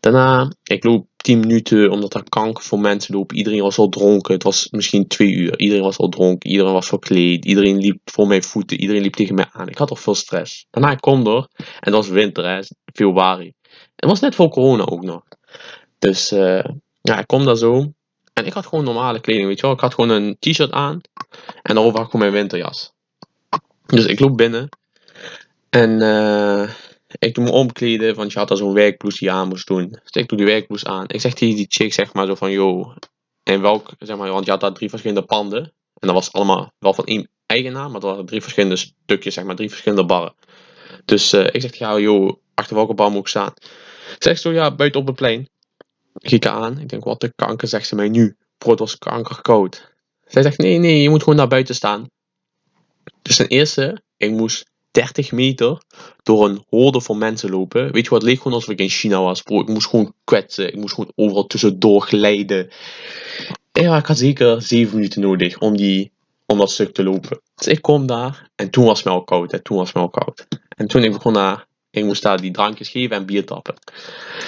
Daarna, 0.00 0.52
ik 0.62 0.84
loop 0.84 1.06
10 1.16 1.40
minuten 1.40 1.90
omdat 1.90 2.14
er 2.14 2.28
kanker 2.28 2.64
voor 2.64 2.78
mensen 2.78 3.14
lopen. 3.14 3.36
Iedereen 3.36 3.62
was 3.62 3.78
al 3.78 3.88
dronken. 3.88 4.34
Het 4.34 4.42
was 4.42 4.68
misschien 4.70 5.06
2 5.06 5.32
uur. 5.32 5.58
Iedereen 5.58 5.82
was 5.82 5.98
al 5.98 6.08
dronken. 6.08 6.50
Iedereen 6.50 6.72
was 6.72 6.88
verkleed. 6.88 7.44
Iedereen 7.44 7.76
liep 7.76 8.00
voor 8.04 8.26
mijn 8.26 8.42
voeten. 8.42 8.80
Iedereen 8.80 9.02
liep 9.02 9.14
tegen 9.14 9.34
mij 9.34 9.46
aan. 9.52 9.68
Ik 9.68 9.78
had 9.78 9.90
al 9.90 9.96
veel 9.96 10.14
stress. 10.14 10.66
Daarna, 10.70 10.94
kom 10.94 11.26
er. 11.26 11.48
En 11.56 11.64
het 11.80 11.94
was 11.94 12.08
winter, 12.08 12.44
hè, 12.44 12.62
februari. 12.92 13.52
Het 13.96 14.10
was 14.10 14.20
net 14.20 14.34
voor 14.34 14.48
corona 14.48 14.84
ook 14.84 15.02
nog. 15.02 15.22
Dus 15.98 16.32
uh, 16.32 16.64
ja, 17.00 17.18
ik 17.18 17.26
kom 17.26 17.44
daar 17.44 17.56
zo. 17.56 17.92
En 18.32 18.46
ik 18.46 18.52
had 18.52 18.66
gewoon 18.66 18.84
normale 18.84 19.20
kleding, 19.20 19.46
weet 19.46 19.56
je 19.56 19.62
wel. 19.62 19.74
Ik 19.74 19.80
had 19.80 19.94
gewoon 19.94 20.10
een 20.10 20.36
t-shirt 20.38 20.70
aan. 20.70 21.00
En 21.62 21.74
daarover 21.74 21.96
had 21.96 22.04
ik 22.04 22.10
gewoon 22.10 22.30
mijn 22.30 22.40
winterjas. 22.40 22.92
Dus 23.86 24.04
ik 24.04 24.20
loop 24.20 24.36
binnen. 24.36 24.68
En 25.70 25.90
uh, 25.90 26.70
ik 27.18 27.34
doe 27.34 27.44
me 27.44 27.50
omkleden, 27.50 28.14
want 28.14 28.32
je 28.32 28.38
had 28.38 28.50
al 28.50 28.56
zo'n 28.56 28.72
werkblouse 28.72 29.18
die 29.18 29.28
je 29.28 29.34
aan 29.34 29.48
moest 29.48 29.66
doen. 29.66 29.88
Dus 29.88 30.22
ik 30.22 30.28
doe 30.28 30.38
die 30.38 30.46
werkblouse 30.46 30.86
aan. 30.86 31.04
Ik 31.08 31.20
zeg 31.20 31.34
tegen 31.34 31.56
die 31.56 31.66
chick, 31.68 31.92
zeg 31.92 32.12
maar, 32.12 32.26
zo 32.26 32.34
van, 32.34 32.50
yo, 32.50 32.94
en 33.42 33.60
welk, 33.60 33.90
zeg 33.98 34.16
maar, 34.16 34.30
want 34.30 34.44
je 34.44 34.50
had 34.50 34.60
daar 34.60 34.72
drie 34.72 34.88
verschillende 34.88 35.24
panden. 35.24 35.62
En 35.94 36.06
dat 36.06 36.12
was 36.12 36.32
allemaal 36.32 36.72
wel 36.78 36.94
van 36.94 37.04
één 37.04 37.28
eigenaar, 37.46 37.90
maar 37.90 38.00
dat 38.00 38.10
waren 38.10 38.26
drie 38.26 38.42
verschillende 38.42 38.76
stukjes, 38.76 39.34
zeg 39.34 39.44
maar, 39.44 39.56
drie 39.56 39.68
verschillende 39.68 40.04
barren. 40.04 40.34
Dus 41.04 41.32
uh, 41.32 41.44
ik 41.44 41.60
zeg 41.60 41.74
jou, 41.74 42.00
yo, 42.00 42.40
achter 42.54 42.76
welke 42.76 42.94
bar 42.94 43.10
moet 43.10 43.20
ik 43.20 43.28
staan? 43.28 43.52
Zeg 44.18 44.38
zo, 44.38 44.52
ja, 44.52 44.74
buiten 44.74 45.00
op 45.00 45.06
het 45.06 45.16
plein. 45.16 45.48
Ik 46.18 46.46
aan, 46.46 46.78
ik 46.78 46.88
denk, 46.88 47.04
wat 47.04 47.20
de 47.20 47.32
kanker, 47.36 47.68
zegt 47.68 47.86
ze 47.86 47.94
mij 47.94 48.08
nu. 48.08 48.36
Bro, 48.58 48.70
het 48.70 48.78
was 48.78 48.98
kankerkoud. 48.98 49.94
Zij 50.26 50.42
zegt, 50.42 50.58
nee, 50.58 50.78
nee, 50.78 51.02
je 51.02 51.10
moet 51.10 51.22
gewoon 51.22 51.38
naar 51.38 51.48
buiten 51.48 51.74
staan. 51.74 52.10
Dus 53.22 53.36
ten 53.36 53.46
eerste, 53.46 54.02
ik 54.16 54.30
moest 54.30 54.70
30 54.96 55.32
meter 55.32 55.82
door 56.22 56.44
een 56.44 56.64
horde 56.68 57.00
van 57.00 57.18
mensen 57.18 57.50
lopen. 57.50 57.92
Weet 57.92 58.04
je 58.04 58.10
wat, 58.10 58.22
leek 58.22 58.36
gewoon 58.36 58.52
alsof 58.52 58.70
ik 58.70 58.78
in 58.78 58.88
China 58.88 59.22
was. 59.22 59.42
Ik 59.42 59.68
moest 59.68 59.88
gewoon 59.88 60.14
kwetsen, 60.24 60.68
ik 60.68 60.76
moest 60.76 60.94
gewoon 60.94 61.12
overal 61.14 61.46
tussendoor 61.46 62.02
glijden. 62.02 62.68
Ja, 63.72 63.96
ik 63.96 64.06
had 64.06 64.18
zeker 64.18 64.62
7 64.62 64.94
minuten 64.94 65.20
nodig 65.20 65.58
om, 65.58 65.76
die, 65.76 66.12
om 66.46 66.58
dat 66.58 66.70
stuk 66.70 66.94
te 66.94 67.02
lopen. 67.02 67.40
Dus 67.54 67.66
ik 67.66 67.82
kom 67.82 68.06
daar 68.06 68.50
en 68.54 68.70
toen 68.70 68.84
was 68.84 68.98
het 68.98 69.06
me 69.06 69.12
al 69.12 69.24
koud, 69.24 69.52
hè. 69.52 69.62
toen 69.62 69.76
was 69.76 69.86
het 69.86 69.96
me 69.96 70.02
al 70.02 70.08
koud. 70.08 70.46
En 70.68 70.86
toen 70.86 71.02
ik 71.02 71.12
begon 71.12 71.32
daar, 71.32 71.66
ik 71.90 72.04
moest 72.04 72.22
daar 72.22 72.40
die 72.40 72.50
drankjes 72.50 72.88
geven 72.88 73.16
en 73.16 73.26
bier 73.26 73.44
tappen. 73.44 73.74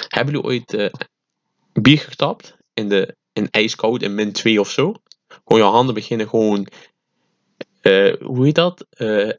Hebben 0.09 0.35
jullie 0.35 0.49
ooit 0.49 0.73
uh, 0.73 0.91
bier 1.73 1.99
getapt 1.99 2.57
in, 2.75 2.89
de, 2.89 3.17
in 3.33 3.51
ijskoud 3.51 4.03
in 4.03 4.15
min 4.15 4.33
2 4.33 4.61
of 4.61 4.71
zo? 4.71 4.95
Gewoon 5.45 5.63
je 5.63 5.69
handen 5.69 5.95
beginnen 5.95 6.29
gewoon, 6.29 6.69
uh, 7.83 8.15
hoe 8.21 8.45
heet 8.45 8.55
dat? 8.55 8.87
Uh, 8.99 9.33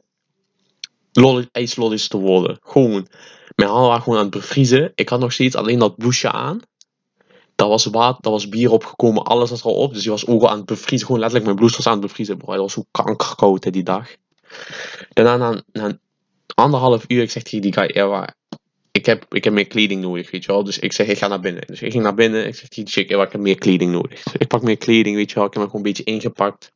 ijslollies 1.52 2.08
te 2.08 2.18
worden. 2.18 2.58
Gewoon. 2.62 3.08
Mijn 3.54 3.70
handen 3.70 3.88
waren 3.88 4.02
gewoon 4.02 4.18
aan 4.18 4.24
het 4.24 4.34
bevriezen. 4.34 4.92
Ik 4.94 5.08
had 5.08 5.20
nog 5.20 5.32
steeds 5.32 5.54
alleen 5.54 5.78
dat 5.78 5.96
blouseje 5.96 6.32
aan. 6.32 6.60
Daar 7.54 7.68
was 7.68 7.84
water, 7.84 8.22
daar 8.22 8.32
was 8.32 8.48
bier 8.48 8.70
opgekomen, 8.70 9.22
alles 9.22 9.50
was 9.50 9.62
al 9.62 9.74
op. 9.74 9.92
Dus 9.92 10.02
die 10.02 10.10
was 10.10 10.26
ook 10.26 10.42
al 10.42 10.48
aan 10.48 10.56
het 10.56 10.66
bevriezen. 10.66 11.06
Gewoon 11.06 11.20
letterlijk, 11.20 11.44
mijn 11.44 11.56
blouse 11.56 11.76
was 11.76 11.86
aan 11.86 11.98
het 11.98 12.06
bevriezen. 12.06 12.36
Bro, 12.36 12.52
dat 12.52 12.60
was 12.60 12.72
zo 12.72 12.84
kankerkoud 12.90 13.64
hè, 13.64 13.70
die 13.70 13.82
dag. 13.82 14.14
Daarna, 15.12 15.36
na, 15.36 15.62
na 15.72 15.98
anderhalf 16.54 17.04
uur, 17.08 17.22
ik 17.22 17.30
zeg 17.30 17.42
tegen 17.42 17.60
die 17.60 17.72
guy, 17.72 17.90
ja, 17.94 18.34
ik 18.92 19.06
heb, 19.06 19.34
ik 19.34 19.44
heb 19.44 19.52
meer 19.52 19.66
kleding 19.66 20.02
nodig, 20.02 20.30
weet 20.30 20.44
je 20.44 20.52
wel. 20.52 20.64
Dus 20.64 20.78
ik 20.78 20.92
zeg, 20.92 21.06
ik 21.06 21.18
ga 21.18 21.28
naar 21.28 21.40
binnen. 21.40 21.66
Dus 21.66 21.82
ik 21.82 21.90
ging 21.90 22.02
naar 22.02 22.14
binnen. 22.14 22.46
Ik 22.46 22.54
zeg 22.54 22.68
tegen 22.68 22.90
chick, 22.90 23.08
ja, 23.08 23.22
ik 23.22 23.32
heb 23.32 23.40
meer 23.40 23.58
kleding 23.58 23.92
nodig. 23.92 24.22
Dus 24.22 24.32
ik 24.38 24.48
pak 24.48 24.62
meer 24.62 24.76
kleding, 24.76 25.16
weet 25.16 25.28
je 25.28 25.34
wel. 25.34 25.44
Ik 25.44 25.52
heb 25.52 25.62
me 25.62 25.68
gewoon 25.68 25.86
een 25.86 25.92
beetje 25.92 26.12
ingepakt. 26.12 26.72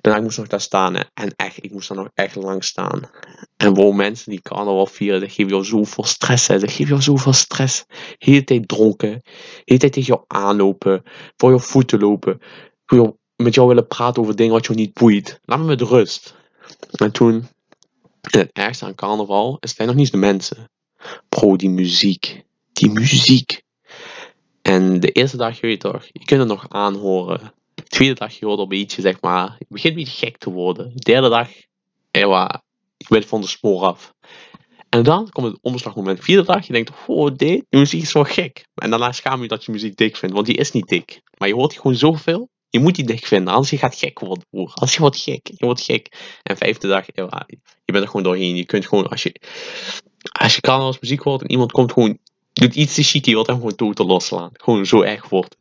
Daarna 0.00 0.18
ik 0.18 0.24
moest 0.24 0.38
nog 0.38 0.46
daar 0.46 0.60
staan. 0.60 0.96
En 0.96 1.34
echt, 1.36 1.64
ik 1.64 1.72
moest 1.72 1.88
daar 1.88 1.96
nog 1.96 2.10
echt 2.14 2.34
lang 2.34 2.64
staan. 2.64 3.10
En 3.56 3.74
wow, 3.74 3.94
mensen 3.94 4.30
die 4.30 4.40
carnaval 4.40 4.86
vieren, 4.86 5.20
dat 5.20 5.32
geeft 5.32 5.50
jou 5.50 5.64
zoveel 5.64 6.04
stress. 6.04 6.46
Hè. 6.46 6.58
Dat 6.58 6.72
geeft 6.72 6.88
jou 6.88 7.02
zoveel 7.02 7.32
stress. 7.32 7.84
Hele 8.18 8.44
tijd 8.44 8.68
dronken. 8.68 9.22
Hele 9.64 9.80
tijd 9.80 9.92
tegen 9.92 10.02
jou 10.02 10.24
aanlopen. 10.26 11.02
Voor 11.36 11.52
je 11.52 11.58
voeten 11.58 12.00
lopen. 12.00 12.40
Voor 12.86 12.98
jou, 12.98 13.12
met 13.36 13.54
jou 13.54 13.68
willen 13.68 13.86
praten 13.86 14.22
over 14.22 14.36
dingen 14.36 14.52
wat 14.52 14.66
je 14.66 14.74
niet 14.74 14.94
boeit. 14.94 15.40
Laat 15.44 15.58
me 15.58 15.64
met 15.64 15.80
rust. 15.80 16.34
En 16.90 17.12
toen, 17.12 17.48
het 18.20 18.50
ergste 18.52 18.84
aan 18.84 18.94
carnaval, 18.94 19.56
is 19.60 19.74
het 19.76 19.86
nog 19.86 19.96
niet 19.96 20.10
de 20.10 20.16
mensen. 20.16 20.70
Bro, 21.28 21.56
die 21.56 21.70
muziek. 21.70 22.44
Die 22.72 22.90
muziek. 22.90 23.62
En 24.62 25.00
de 25.00 25.12
eerste 25.12 25.36
dag, 25.36 25.60
je 25.60 25.66
weet 25.66 25.80
toch, 25.80 26.04
je 26.12 26.24
kunt 26.24 26.40
het 26.40 26.48
nog 26.48 26.68
aanhoren. 26.68 27.52
De 27.92 27.98
tweede 27.98 28.18
dag, 28.18 28.40
hoort 28.40 28.58
een 28.58 28.68
beetje, 28.68 29.02
zeg 29.02 29.20
maar, 29.20 29.56
je 29.58 29.66
begint 29.68 29.96
een 29.96 30.04
beetje 30.04 30.26
gek 30.26 30.38
te 30.38 30.50
worden. 30.50 30.92
De 30.94 31.04
derde 31.04 31.28
dag, 31.28 31.48
ja, 32.10 32.62
ik 32.96 33.08
ben 33.08 33.22
van 33.22 33.40
de 33.40 33.46
spoor 33.46 33.82
af. 33.82 34.14
En 34.88 35.02
dan 35.02 35.30
komt 35.30 35.46
het 35.46 35.58
omslagmoment. 35.62 36.16
De 36.16 36.22
vierde 36.22 36.44
dag, 36.44 36.66
je 36.66 36.72
denkt, 36.72 36.90
oh, 37.06 37.26
dit, 37.26 37.36
die 37.68 37.80
muziek 37.80 38.02
is 38.02 38.12
wel 38.12 38.24
gek. 38.24 38.66
En 38.74 38.90
daarna 38.90 39.12
schaam 39.12 39.42
je 39.42 39.48
dat 39.48 39.64
je 39.64 39.72
muziek 39.72 39.96
dik 39.96 40.16
vindt, 40.16 40.34
want 40.34 40.46
die 40.46 40.56
is 40.56 40.72
niet 40.72 40.88
dik. 40.88 41.20
Maar 41.38 41.48
je 41.48 41.54
hoort 41.54 41.72
gewoon 41.72 41.94
zoveel, 41.94 42.48
je 42.68 42.78
moet 42.78 42.94
die 42.94 43.06
dik 43.06 43.26
vinden, 43.26 43.52
anders 43.52 43.70
je 43.70 43.78
gaat 43.78 43.96
gek 43.96 44.18
worden, 44.18 44.46
broer. 44.50 44.72
Als 44.74 44.94
je 44.94 45.00
wordt 45.00 45.20
gek, 45.20 45.46
je 45.46 45.64
wordt 45.64 45.82
gek. 45.82 46.38
En 46.42 46.56
vijfde 46.56 46.88
dag, 46.88 47.04
ja, 47.14 47.46
je 47.84 47.92
bent 47.92 48.04
er 48.04 48.10
gewoon 48.10 48.22
doorheen. 48.22 48.56
Je 48.56 48.66
kunt 48.66 48.86
gewoon, 48.86 49.08
als 49.08 49.22
je, 49.22 49.40
als 50.40 50.54
je 50.54 50.60
kan 50.60 50.80
als 50.80 51.00
muziek 51.00 51.20
hoort 51.20 51.42
en 51.42 51.50
iemand 51.50 51.72
komt 51.72 51.92
gewoon, 51.92 52.18
doet 52.52 52.74
iets 52.74 52.94
te 52.94 53.02
chic, 53.02 53.24
je 53.24 53.32
wilt 53.32 53.46
hem 53.46 53.56
gewoon 53.56 53.74
totaal 53.74 54.06
losslaan. 54.06 54.50
Gewoon 54.52 54.86
zo 54.86 55.02
erg 55.02 55.28
wordt 55.28 55.56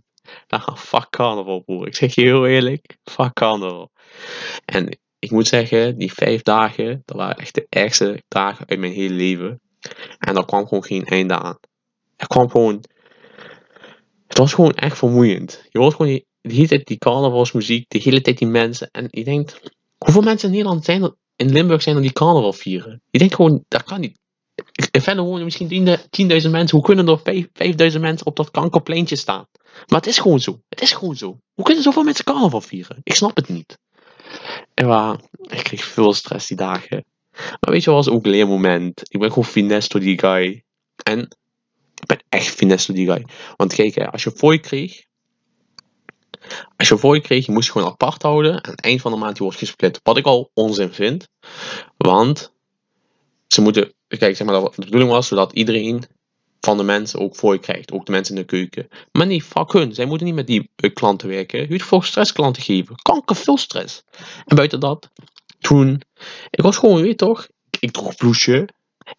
Nou, 0.48 0.78
fuck 0.78 1.10
carnaval, 1.10 1.60
broer. 1.60 1.88
Ik 1.88 1.96
zeg 1.96 2.16
je 2.16 2.22
heel 2.22 2.48
eerlijk, 2.48 2.98
fuck 3.04 3.34
carnaval. 3.34 3.92
En 4.66 5.00
ik 5.20 5.32
moet 5.32 5.48
zeggen, 5.48 5.98
die 5.98 6.14
vijf 6.14 6.42
dagen, 6.42 7.02
dat 7.06 7.18
waren 7.18 7.38
echt 7.38 7.56
de 7.56 7.66
ergste 7.70 8.24
dagen 8.28 8.68
uit 8.68 8.80
mijn 8.80 8.94
hele 8.94 9.14
leven. 9.14 9.62
En 10.20 10.34
daar 10.34 10.46
kwam 10.46 10.68
gewoon 10.68 10.84
geen 10.84 11.06
einde 11.06 11.38
aan. 11.38 11.58
Er 12.16 12.28
kwam 12.28 12.50
gewoon. 12.50 12.84
Het 14.28 14.38
was 14.38 14.54
gewoon 14.54 14.74
echt 14.74 14.98
vermoeiend. 14.98 15.66
Je 15.70 15.80
wordt 15.80 15.96
gewoon 15.96 16.22
de 16.42 16.54
hele 16.54 16.68
tijd 16.68 16.86
die 16.86 16.98
carnavalsmuziek, 16.98 17.90
de 17.90 18.00
hele 18.04 18.22
tijd 18.22 18.38
die 18.38 18.48
mensen. 18.48 18.90
En 18.92 19.08
je 19.10 19.24
denkt, 19.24 19.62
hoeveel 19.98 20.22
mensen 20.22 20.48
in 20.48 20.54
Nederland 20.54 20.86
zijn 20.86 21.04
er, 21.04 21.16
in 21.36 21.52
Limburg 21.52 21.82
zijn 21.82 21.96
er 21.96 22.02
die 22.02 22.14
carnaval 22.14 22.54
vieren? 22.54 23.02
Je 23.10 23.20
denkt 23.20 23.36
gewoon, 23.36 23.64
dat 23.68 23.84
kan 23.84 24.00
niet. 24.00 24.20
Verder 24.92 25.24
wonen 25.24 25.44
misschien 25.44 25.70
10.000 25.70 26.50
mensen. 26.50 26.78
Hoe 26.78 26.82
kunnen 26.82 27.08
er 27.08 27.92
5.000 27.94 28.00
mensen 28.00 28.26
op 28.26 28.36
dat 28.36 28.52
kankerpleintje 28.52 29.16
staan? 29.16 29.46
Maar 29.88 30.00
het 30.00 30.08
is 30.08 30.20
gewoon 30.20 30.40
zo. 30.40 30.62
Het 30.70 30.82
is 30.82 30.92
gewoon 30.92 31.16
zo. 31.16 31.40
Hoe 31.54 31.66
kunnen 31.66 31.84
zoveel 31.84 32.04
mensen 32.04 32.26
carnaval 32.26 32.62
vieren? 32.62 33.00
Ik 33.04 33.14
snap 33.16 33.36
het 33.36 33.50
niet. 33.50 33.78
En 34.74 34.88
waar, 34.88 35.20
ik 35.42 35.64
kreeg 35.64 35.84
veel 35.84 36.14
stress 36.14 36.48
die 36.48 36.58
dagen. 36.58 37.06
Maar 37.32 37.72
weet 37.72 37.84
je 37.84 37.92
was 37.92 38.10
ook 38.10 38.26
een 38.26 38.32
leermoment? 38.32 39.02
Ik 39.08 39.20
ben 39.20 39.30
gewoon 39.30 39.46
finesse 39.46 39.90
door 39.90 40.02
die 40.02 40.20
guy. 40.20 40.64
En 41.04 41.20
ik 41.96 42.06
ben 42.06 42.24
echt 42.30 42.56
finesse 42.56 42.88
door 42.88 42.96
die 42.96 43.12
guy. 43.12 43.26
Want 43.56 43.74
kijk, 43.74 43.98
als 43.98 44.24
je 44.24 44.32
fooi 44.32 44.60
kreeg. 44.60 45.04
Als 46.78 46.88
je 46.88 46.98
fooi 46.98 47.22
kreeg, 47.22 47.46
je 47.46 47.52
moest 47.52 47.66
je 47.66 47.72
gewoon 47.72 47.88
apart 47.88 48.22
houden. 48.22 48.52
En 48.52 48.64
aan 48.64 48.72
het 48.72 48.82
eind 48.82 49.02
van 49.02 49.12
de 49.12 49.18
maand 49.18 49.34
die 49.34 49.44
wordt 49.44 49.58
gesplit. 49.58 50.00
Wat 50.04 50.18
ik 50.18 50.26
al 50.26 50.52
onzin 50.54 50.94
vind. 50.94 51.28
Want 51.98 52.54
ze 53.54 53.62
moeten, 53.62 53.94
kijk, 54.08 54.36
zeg 54.36 54.48
maar, 54.48 54.62
de 54.62 54.72
bedoeling 54.76 55.12
was 55.12 55.28
zodat 55.28 55.54
iedereen 55.54 56.04
van 56.60 56.78
de 56.78 56.84
mensen 56.84 57.20
ook 57.20 57.36
voor 57.36 57.54
je 57.54 57.60
krijgt. 57.60 57.92
Ook 57.92 58.06
de 58.06 58.12
mensen 58.12 58.36
in 58.36 58.42
de 58.42 58.48
keuken. 58.48 58.88
Maar 59.12 59.28
nee, 59.28 59.44
fuck 59.44 59.72
hun. 59.72 59.94
Zij 59.94 60.06
moeten 60.06 60.26
niet 60.26 60.36
met 60.36 60.48
die 60.48 60.70
eh, 60.76 60.94
klanten 60.94 61.28
werken. 61.28 61.60
Je 61.60 61.68
moet 61.70 61.84
voor 61.84 62.06
stress 62.06 62.32
klanten 62.32 62.64
geven. 62.64 62.96
Kanker 62.96 63.36
veel 63.36 63.58
stress. 63.58 64.04
En 64.46 64.56
buiten 64.56 64.80
dat, 64.80 65.10
toen, 65.60 66.02
ik 66.50 66.62
was 66.62 66.78
gewoon, 66.78 67.02
weet 67.02 67.18
toch, 67.18 67.48
ik 67.80 67.92
droeg 67.92 68.16
bloesje. 68.16 68.68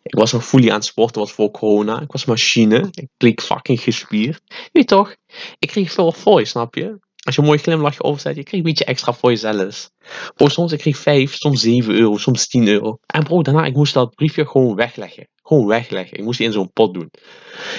Ik 0.03 0.14
was 0.14 0.33
nog 0.33 0.47
fully 0.47 0.68
aan 0.68 0.75
het 0.75 0.85
sporten, 0.85 1.21
was 1.21 1.33
voor 1.33 1.51
corona. 1.51 2.01
Ik 2.01 2.12
was 2.12 2.25
machine. 2.25 2.88
Ik 2.90 3.09
leek 3.18 3.42
fucking 3.42 3.81
gespierd. 3.81 4.42
Weet 4.73 4.88
toch, 4.88 5.16
ik 5.59 5.68
kreeg 5.68 5.92
veel 5.92 6.12
voor 6.12 6.38
je, 6.38 6.47
snap 6.47 6.75
je? 6.75 6.99
Als 7.25 7.35
je 7.35 7.41
een 7.41 7.47
mooi 7.47 7.59
glimlachje 7.59 8.03
overzet, 8.03 8.37
je 8.37 8.43
kreeg 8.43 8.61
een 8.61 8.67
beetje 8.67 8.85
extra 8.85 9.13
voor 9.13 9.31
jezelf. 9.31 9.91
Bro, 10.35 10.49
soms 10.49 10.73
ik 10.73 10.79
kreeg 10.79 10.97
5, 10.97 11.35
soms 11.35 11.61
7 11.61 11.95
euro, 11.95 12.17
soms 12.17 12.47
10 12.49 12.69
euro. 12.69 12.99
En 13.07 13.23
bro, 13.23 13.43
daarna 13.43 13.65
ik 13.65 13.75
moest 13.75 13.95
dat 13.95 14.15
briefje 14.15 14.47
gewoon 14.47 14.75
wegleggen. 14.75 15.29
Gewoon 15.43 15.67
wegleggen. 15.67 16.19
Ik 16.19 16.25
moest 16.25 16.39
die 16.39 16.47
in 16.47 16.53
zo'n 16.53 16.73
pot 16.73 16.95
doen. 16.95 17.11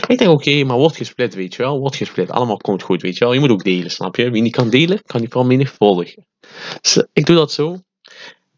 Ik 0.08 0.17
denk, 0.17 0.32
oké, 0.32 0.63
maar 0.63 0.77
wordt 0.77 0.97
gesplit, 0.97 1.36
weet 1.36 1.56
je 1.56 1.62
wel. 1.62 1.79
Wordt 1.79 1.95
gesplit. 1.95 2.32
Allemaal 2.32 2.58
komt 2.58 2.84
goed, 2.84 3.01
weet 3.01 3.17
je 3.17 3.23
wel. 3.23 3.34
Je 3.34 3.39
moet 3.39 3.49
ook 3.49 3.63
delen, 3.63 3.91
snap 3.91 4.15
je? 4.15 4.29
Wie 4.29 4.41
niet 4.41 4.56
kan 4.56 4.69
delen, 4.69 5.01
kan 5.06 5.21
niet 5.21 5.32
vermenigvuldigen. 5.32 6.25
Dus 6.82 7.06
ik 7.13 7.25
doe 7.25 7.36
dat 7.36 7.51
zo. 7.51 7.77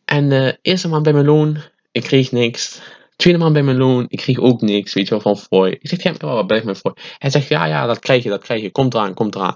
En 0.05 0.31
uh, 0.31 0.51
eerste 0.61 0.87
maand 0.87 1.03
bij 1.03 1.13
mijn 1.13 1.25
loon, 1.25 1.57
ik 1.91 2.03
kreeg 2.03 2.31
niks. 2.31 2.81
Tweede 3.15 3.39
maand 3.39 3.53
bij 3.53 3.63
mijn 3.63 3.77
loon, 3.77 4.05
ik 4.07 4.17
kreeg 4.17 4.39
ook 4.39 4.61
niks, 4.61 4.93
weet 4.93 5.07
je 5.07 5.09
wel, 5.09 5.19
van 5.19 5.37
Foy. 5.37 5.69
Ik 5.69 5.89
zeg, 5.89 6.03
ja, 6.03 6.13
oh, 6.19 6.33
wat 6.33 6.51
ik 6.51 6.63
met 6.63 6.77
Foy? 6.77 6.93
Hij 7.17 7.29
zegt, 7.29 7.47
ja, 7.47 7.65
ja, 7.65 7.85
dat 7.85 7.99
krijg 7.99 8.23
je, 8.23 8.29
dat 8.29 8.43
krijg 8.43 8.61
je. 8.61 8.71
Komt 8.71 8.93
eraan, 8.93 9.13
komt 9.13 9.35
eraan. 9.35 9.55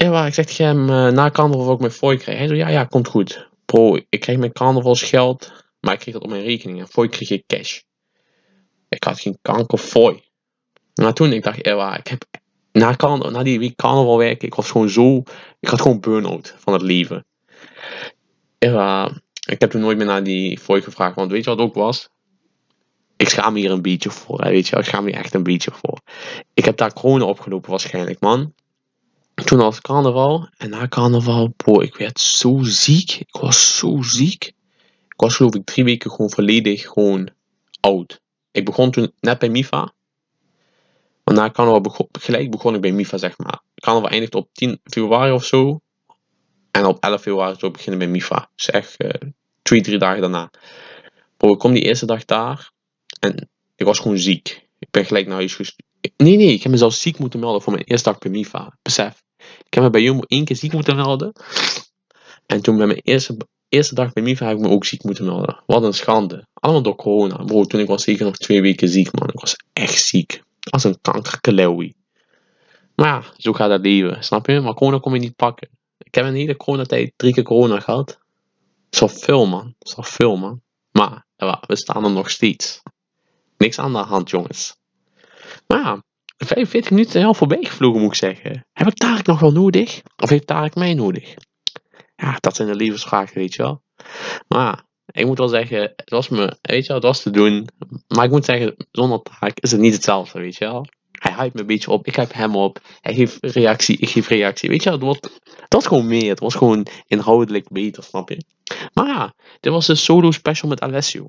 En 0.00 0.10
waar, 0.10 0.26
ik 0.26 0.34
zeg 0.34 0.46
tegen 0.46 0.64
hem, 0.64 0.88
uh, 0.88 1.12
na 1.12 1.30
carnaval 1.30 1.68
ook 1.68 1.80
mijn 1.80 1.92
Foy 1.92 2.16
krijgen. 2.16 2.36
Hij 2.36 2.46
zo, 2.48 2.54
ja, 2.54 2.68
ja, 2.68 2.84
komt 2.84 3.08
goed. 3.08 3.48
Bro, 3.64 3.96
ik 4.08 4.20
kreeg 4.20 4.38
mijn 4.38 4.52
carnavalsgeld, 4.52 5.52
maar 5.80 5.94
ik 5.94 6.00
kreeg 6.00 6.14
dat 6.14 6.22
op 6.22 6.30
mijn 6.30 6.42
rekening. 6.42 6.80
En 6.80 6.88
Foy 6.88 7.08
kreeg 7.08 7.30
ik 7.30 7.46
cash. 7.46 7.80
Ik 8.88 9.04
had 9.04 9.20
geen 9.20 9.38
kanker 9.42 9.78
Foy. 9.78 10.22
Maar 10.94 11.14
toen, 11.14 11.32
ik 11.32 11.42
dacht, 11.42 11.66
ja, 11.66 11.96
ik 11.96 12.06
heb 12.06 12.24
na, 12.72 12.96
carnaval, 12.96 13.30
na 13.30 13.42
die 13.42 13.58
week 13.58 13.76
carnaval 13.76 14.18
werken, 14.18 14.46
ik 14.46 14.54
was 14.54 14.70
gewoon 14.70 14.88
zo, 14.88 15.22
ik 15.60 15.68
had 15.68 15.80
gewoon 15.80 16.00
burn-out 16.00 16.54
van 16.58 16.72
het 16.72 16.82
leven. 16.82 17.24
Ja, 18.58 19.10
ik 19.48 19.60
heb 19.60 19.70
toen 19.70 19.80
nooit 19.80 19.96
meer 19.96 20.06
naar 20.06 20.24
die 20.24 20.58
Foy 20.58 20.82
gevraagd, 20.82 21.14
want 21.14 21.30
weet 21.30 21.44
je 21.44 21.50
wat 21.50 21.58
ook 21.58 21.74
was? 21.74 22.08
Ik 23.16 23.28
schaam 23.28 23.54
hier 23.54 23.70
een 23.70 23.82
beetje 23.82 24.10
voor, 24.10 24.42
weet 24.42 24.68
je 24.68 24.76
Ik 24.76 24.84
schaam 24.84 25.06
hier 25.06 25.14
echt 25.14 25.34
een 25.34 25.42
beetje 25.42 25.70
voor. 25.70 25.98
Ik 26.54 26.64
heb 26.64 26.76
daar 26.76 26.92
corona 26.92 27.24
opgelopen 27.24 27.70
waarschijnlijk, 27.70 28.20
man. 28.20 28.54
Toen 29.44 29.58
was 29.58 29.80
carnaval, 29.80 30.48
en 30.56 30.70
na 30.70 30.88
carnaval, 30.88 31.48
bro, 31.48 31.80
ik 31.80 31.96
werd 31.96 32.20
zo 32.20 32.58
ziek. 32.62 33.16
Ik 33.16 33.36
was 33.40 33.76
zo 33.78 34.02
ziek. 34.02 34.44
Ik 35.08 35.26
was 35.26 35.36
geloof 35.36 35.54
ik 35.54 35.64
drie 35.64 35.84
weken 35.84 36.10
gewoon 36.10 36.30
volledig 36.30 36.82
gewoon 36.82 37.30
oud. 37.80 38.20
Ik 38.50 38.64
begon 38.64 38.90
toen 38.90 39.12
net 39.20 39.38
bij 39.38 39.48
MIFA. 39.48 39.92
Want 41.24 41.38
na 41.38 41.50
carnaval 41.50 41.80
begon, 41.80 42.08
gelijk 42.12 42.50
begon 42.50 42.74
ik 42.74 42.80
bij 42.80 42.92
MIFA, 42.92 43.16
zeg 43.18 43.38
maar. 43.38 43.62
Carnaval 43.74 44.10
eindigt 44.10 44.34
op 44.34 44.48
10 44.52 44.80
februari 44.84 45.32
of 45.32 45.44
zo. 45.44 45.80
En 46.70 46.84
op 46.84 47.02
11 47.04 47.20
februari 47.22 47.54
zou 47.58 47.66
ik 47.66 47.76
beginnen 47.76 47.98
bij 47.98 48.08
MIFA. 48.08 48.50
Dus 48.54 48.70
echt 48.70 48.94
uh, 49.02 49.10
twee, 49.62 49.80
drie 49.80 49.98
dagen 49.98 50.20
daarna. 50.20 50.50
Bro, 51.36 51.52
ik 51.52 51.58
kom 51.58 51.72
die 51.72 51.82
eerste 51.82 52.06
dag 52.06 52.24
daar. 52.24 52.70
En 53.20 53.48
ik 53.76 53.86
was 53.86 53.98
gewoon 53.98 54.18
ziek. 54.18 54.68
Ik 54.78 54.90
ben 54.90 55.04
gelijk 55.04 55.26
naar 55.26 55.36
huis 55.36 55.54
gestuurd. 55.54 55.88
Nee, 56.16 56.36
nee, 56.36 56.52
ik 56.52 56.62
heb 56.62 56.72
mezelf 56.72 56.94
ziek 56.94 57.18
moeten 57.18 57.40
melden 57.40 57.62
voor 57.62 57.72
mijn 57.72 57.84
eerste 57.84 58.10
dag 58.10 58.18
bij 58.18 58.30
MIFA. 58.30 58.78
Besef. 58.82 59.22
Ik 59.70 59.76
heb 59.76 59.84
me 59.84 59.90
bij 59.90 60.02
Jumbo 60.02 60.22
één 60.26 60.44
keer 60.44 60.56
ziek 60.56 60.72
moeten 60.72 60.96
melden. 60.96 61.32
En 62.46 62.62
toen 62.62 62.76
bij 62.76 62.86
mijn 62.86 63.00
eerste, 63.02 63.36
eerste 63.68 63.94
dag 63.94 64.12
bij 64.12 64.22
MIFA 64.22 64.46
heb 64.46 64.56
ik 64.56 64.62
me 64.62 64.68
ook 64.68 64.84
ziek 64.84 65.04
moeten 65.04 65.24
melden. 65.24 65.62
Wat 65.66 65.82
een 65.82 65.94
schande. 65.94 66.46
Allemaal 66.54 66.82
door 66.82 66.96
corona. 66.96 67.44
Bro, 67.44 67.64
toen 67.64 67.80
ik 67.80 67.86
was 67.86 68.02
zeker 68.02 68.24
nog 68.24 68.36
twee 68.36 68.62
weken 68.62 68.88
ziek, 68.88 69.18
man. 69.18 69.28
Ik 69.28 69.40
was 69.40 69.56
echt 69.72 70.04
ziek. 70.04 70.42
Als 70.70 70.84
een 70.84 71.00
kankerkelewie. 71.00 71.96
Maar 72.94 73.06
ja, 73.06 73.24
zo 73.36 73.52
gaat 73.52 73.70
het 73.70 73.82
leven, 73.82 74.24
snap 74.24 74.46
je? 74.46 74.60
Maar 74.60 74.74
corona 74.74 74.98
kom 74.98 75.14
je 75.14 75.20
niet 75.20 75.36
pakken. 75.36 75.68
Ik 75.98 76.14
heb 76.14 76.24
een 76.24 76.34
hele 76.34 76.56
coronatijd 76.56 77.12
drie 77.16 77.32
keer 77.32 77.44
corona 77.44 77.80
gehad. 77.80 78.18
Dat 78.90 79.00
wel 79.00 79.08
veel, 79.08 79.46
man. 79.46 79.74
Dat 79.78 79.94
wel 79.94 80.04
veel, 80.04 80.36
man. 80.36 80.60
Maar 80.92 81.24
we 81.66 81.76
staan 81.76 82.04
er 82.04 82.10
nog 82.10 82.30
steeds. 82.30 82.82
Niks 83.56 83.78
aan 83.78 83.92
de 83.92 83.98
hand, 83.98 84.30
jongens. 84.30 84.76
Maar 85.66 85.80
ja, 85.80 86.02
45 86.46 86.90
minuten 86.90 87.12
zijn 87.12 87.24
al 87.24 87.34
voorbij 87.34 87.64
gevlogen, 87.64 88.00
moet 88.00 88.10
ik 88.10 88.16
zeggen. 88.16 88.66
Heb 88.72 88.86
ik 88.86 88.94
Tarek 88.94 89.26
nog 89.26 89.40
wel 89.40 89.52
nodig? 89.52 90.02
Of 90.16 90.28
heeft 90.28 90.46
Tarek 90.46 90.74
mij 90.74 90.94
nodig? 90.94 91.34
Ja, 92.16 92.36
dat 92.40 92.56
zijn 92.56 92.68
de 92.68 92.74
levensvragen, 92.74 93.34
weet 93.34 93.54
je 93.54 93.62
wel. 93.62 93.82
Maar 94.48 94.84
ik 95.06 95.26
moet 95.26 95.38
wel 95.38 95.48
zeggen, 95.48 95.80
het 95.80 96.10
was 96.10 96.28
me, 96.28 96.56
weet 96.62 96.82
je 96.82 96.86
wel, 96.86 96.96
het 96.96 97.06
was 97.06 97.22
te 97.22 97.30
doen. 97.30 97.68
Maar 98.08 98.24
ik 98.24 98.30
moet 98.30 98.44
zeggen, 98.44 98.76
zonder 98.90 99.22
Tarek 99.22 99.60
is 99.60 99.70
het 99.70 99.80
niet 99.80 99.92
hetzelfde, 99.92 100.40
weet 100.40 100.56
je 100.56 100.64
wel. 100.64 100.86
Hij 101.10 101.32
hype 101.32 101.50
me 101.52 101.60
een 101.60 101.66
beetje 101.66 101.90
op, 101.90 102.06
ik 102.06 102.16
hype 102.16 102.36
hem 102.36 102.56
op. 102.56 102.78
Hij 103.00 103.14
geeft 103.14 103.38
reactie, 103.40 103.98
ik 103.98 104.08
geef 104.08 104.28
reactie. 104.28 104.68
Weet 104.68 104.82
je 104.82 104.90
wel, 104.90 104.98
het, 104.98 105.06
wordt, 105.06 105.40
het 105.60 105.74
was 105.74 105.86
gewoon 105.86 106.06
meer. 106.06 106.28
Het 106.28 106.40
was 106.40 106.54
gewoon 106.54 106.86
inhoudelijk 107.06 107.68
beter, 107.68 108.02
snap 108.02 108.28
je? 108.28 108.44
Maar 108.92 109.06
ja, 109.06 109.34
dit 109.60 109.72
was 109.72 109.88
een 109.88 109.96
solo 109.96 110.30
special 110.30 110.68
met 110.68 110.80
Alessio. 110.80 111.28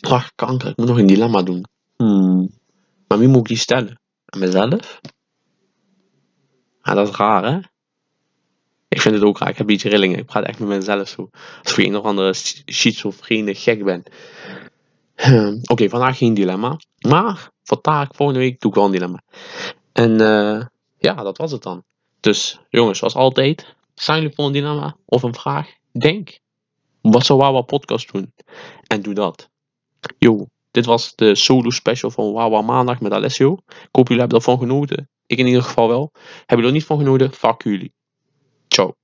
Ach, 0.00 0.34
kanker, 0.34 0.68
ik 0.68 0.76
moet 0.76 0.86
nog 0.86 0.98
een 0.98 1.06
dilemma 1.06 1.42
doen. 1.42 1.64
Hmm. 1.96 2.50
Maar 3.08 3.18
wie 3.18 3.28
moet 3.28 3.40
ik 3.40 3.46
die 3.46 3.56
stellen? 3.56 4.00
Mezelf? 4.36 5.00
Ja, 6.82 6.94
dat 6.94 7.08
is 7.08 7.16
raar, 7.16 7.44
hè? 7.44 7.58
Ik 8.88 9.00
vind 9.00 9.14
het 9.14 9.24
ook 9.24 9.38
raar. 9.38 9.48
Ik 9.48 9.56
heb 9.56 9.66
een 9.66 9.72
beetje 9.72 9.88
rillingen. 9.88 10.18
Ik 10.18 10.26
praat 10.26 10.44
echt 10.44 10.58
met 10.58 10.68
mezelf 10.68 11.08
zo. 11.08 11.28
Alsof 11.62 11.78
ik 11.78 11.86
een 11.86 11.96
of 11.96 12.04
andere 12.04 12.32
schizofrene 12.64 13.54
gek 13.54 13.84
ben. 13.84 14.02
Oké, 15.16 15.60
okay, 15.72 15.88
vandaag 15.88 16.18
geen 16.18 16.34
dilemma. 16.34 16.78
Maar 16.98 17.50
taak 17.82 18.14
volgende 18.14 18.40
week 18.40 18.60
doe 18.60 18.70
ik 18.70 18.76
wel 18.76 18.86
een 18.86 18.92
dilemma. 18.92 19.22
En 19.92 20.20
uh, 20.20 20.64
ja, 20.98 21.14
dat 21.14 21.36
was 21.36 21.52
het 21.52 21.62
dan. 21.62 21.84
Dus 22.20 22.60
jongens, 22.68 22.98
zoals 22.98 23.14
altijd, 23.14 23.74
zijn 23.94 24.20
jullie 24.20 24.34
voor 24.34 24.46
een 24.46 24.52
dilemma 24.52 24.96
of 25.04 25.22
een 25.22 25.34
vraag? 25.34 25.68
Denk. 25.92 26.38
Wat 27.00 27.26
zou 27.26 27.38
Wawa 27.38 27.60
podcast 27.60 28.12
doen? 28.12 28.32
En 28.86 29.02
doe 29.02 29.14
dat. 29.14 29.48
Yo, 30.18 30.46
dit 30.76 30.84
was 30.84 31.14
de 31.14 31.34
solo 31.34 31.70
special 31.70 32.10
van 32.10 32.32
Wawa 32.32 32.62
Maandag 32.62 33.00
met 33.00 33.12
Alessio. 33.12 33.52
Ik 33.66 33.88
hoop 33.92 34.08
jullie 34.08 34.22
hebben 34.22 34.38
ervan 34.38 34.58
genoten. 34.58 35.08
Ik 35.26 35.38
in 35.38 35.46
ieder 35.46 35.62
geval 35.62 35.88
wel. 35.88 36.10
Hebben 36.12 36.46
jullie 36.46 36.66
er 36.66 36.72
niet 36.72 36.84
van 36.84 36.98
genoten? 36.98 37.32
Fuck 37.32 37.62
jullie. 37.62 37.92
Ciao. 38.68 38.94